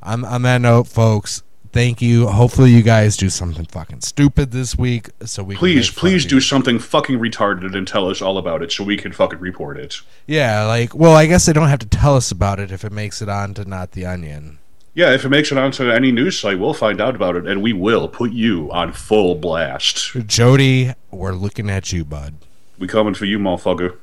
on, 0.00 0.24
on 0.24 0.42
that 0.42 0.60
note, 0.60 0.86
folks, 0.86 1.42
thank 1.72 2.00
you. 2.00 2.28
Hopefully, 2.28 2.70
you 2.70 2.82
guys 2.82 3.16
do 3.16 3.28
something 3.28 3.64
fucking 3.64 4.02
stupid 4.02 4.50
this 4.52 4.76
week, 4.76 5.10
so 5.24 5.42
we 5.42 5.56
Please, 5.56 5.90
can 5.90 5.98
please 5.98 6.24
do 6.24 6.40
something 6.40 6.78
fucking 6.78 7.18
retarded 7.18 7.76
and 7.76 7.86
tell 7.86 8.08
us 8.08 8.22
all 8.22 8.38
about 8.38 8.62
it 8.62 8.70
so 8.72 8.84
we 8.84 8.96
can 8.96 9.12
fucking 9.12 9.40
report 9.40 9.78
it. 9.78 9.96
Yeah, 10.26 10.64
like 10.64 10.94
well, 10.94 11.14
I 11.14 11.26
guess 11.26 11.46
they 11.46 11.52
don't 11.52 11.68
have 11.68 11.80
to 11.80 11.86
tell 11.86 12.16
us 12.16 12.30
about 12.30 12.60
it 12.60 12.70
if 12.70 12.84
it 12.84 12.92
makes 12.92 13.20
it 13.22 13.28
on 13.28 13.54
to 13.54 13.64
not 13.64 13.92
the 13.92 14.06
onion. 14.06 14.58
Yeah, 14.94 15.14
if 15.14 15.24
it 15.24 15.30
makes 15.30 15.50
it 15.50 15.56
onto 15.56 15.90
any 15.90 16.12
news 16.12 16.38
site, 16.38 16.58
we'll 16.58 16.74
find 16.74 17.00
out 17.00 17.14
about 17.14 17.34
it 17.34 17.46
and 17.46 17.62
we 17.62 17.72
will 17.72 18.08
put 18.08 18.32
you 18.32 18.70
on 18.72 18.92
full 18.92 19.34
blast. 19.34 20.12
Jody, 20.26 20.92
we're 21.10 21.32
looking 21.32 21.70
at 21.70 21.92
you, 21.94 22.04
bud. 22.04 22.34
We 22.78 22.88
coming 22.88 23.14
for 23.14 23.24
you, 23.24 23.38
motherfucker. 23.38 23.96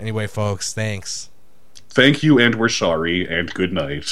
Anyway, 0.00 0.26
folks, 0.26 0.72
thanks. 0.72 1.28
Thank 1.90 2.22
you 2.22 2.38
and 2.38 2.54
we're 2.54 2.70
sorry 2.70 3.28
and 3.28 3.52
good 3.52 3.72
night. 3.72 4.10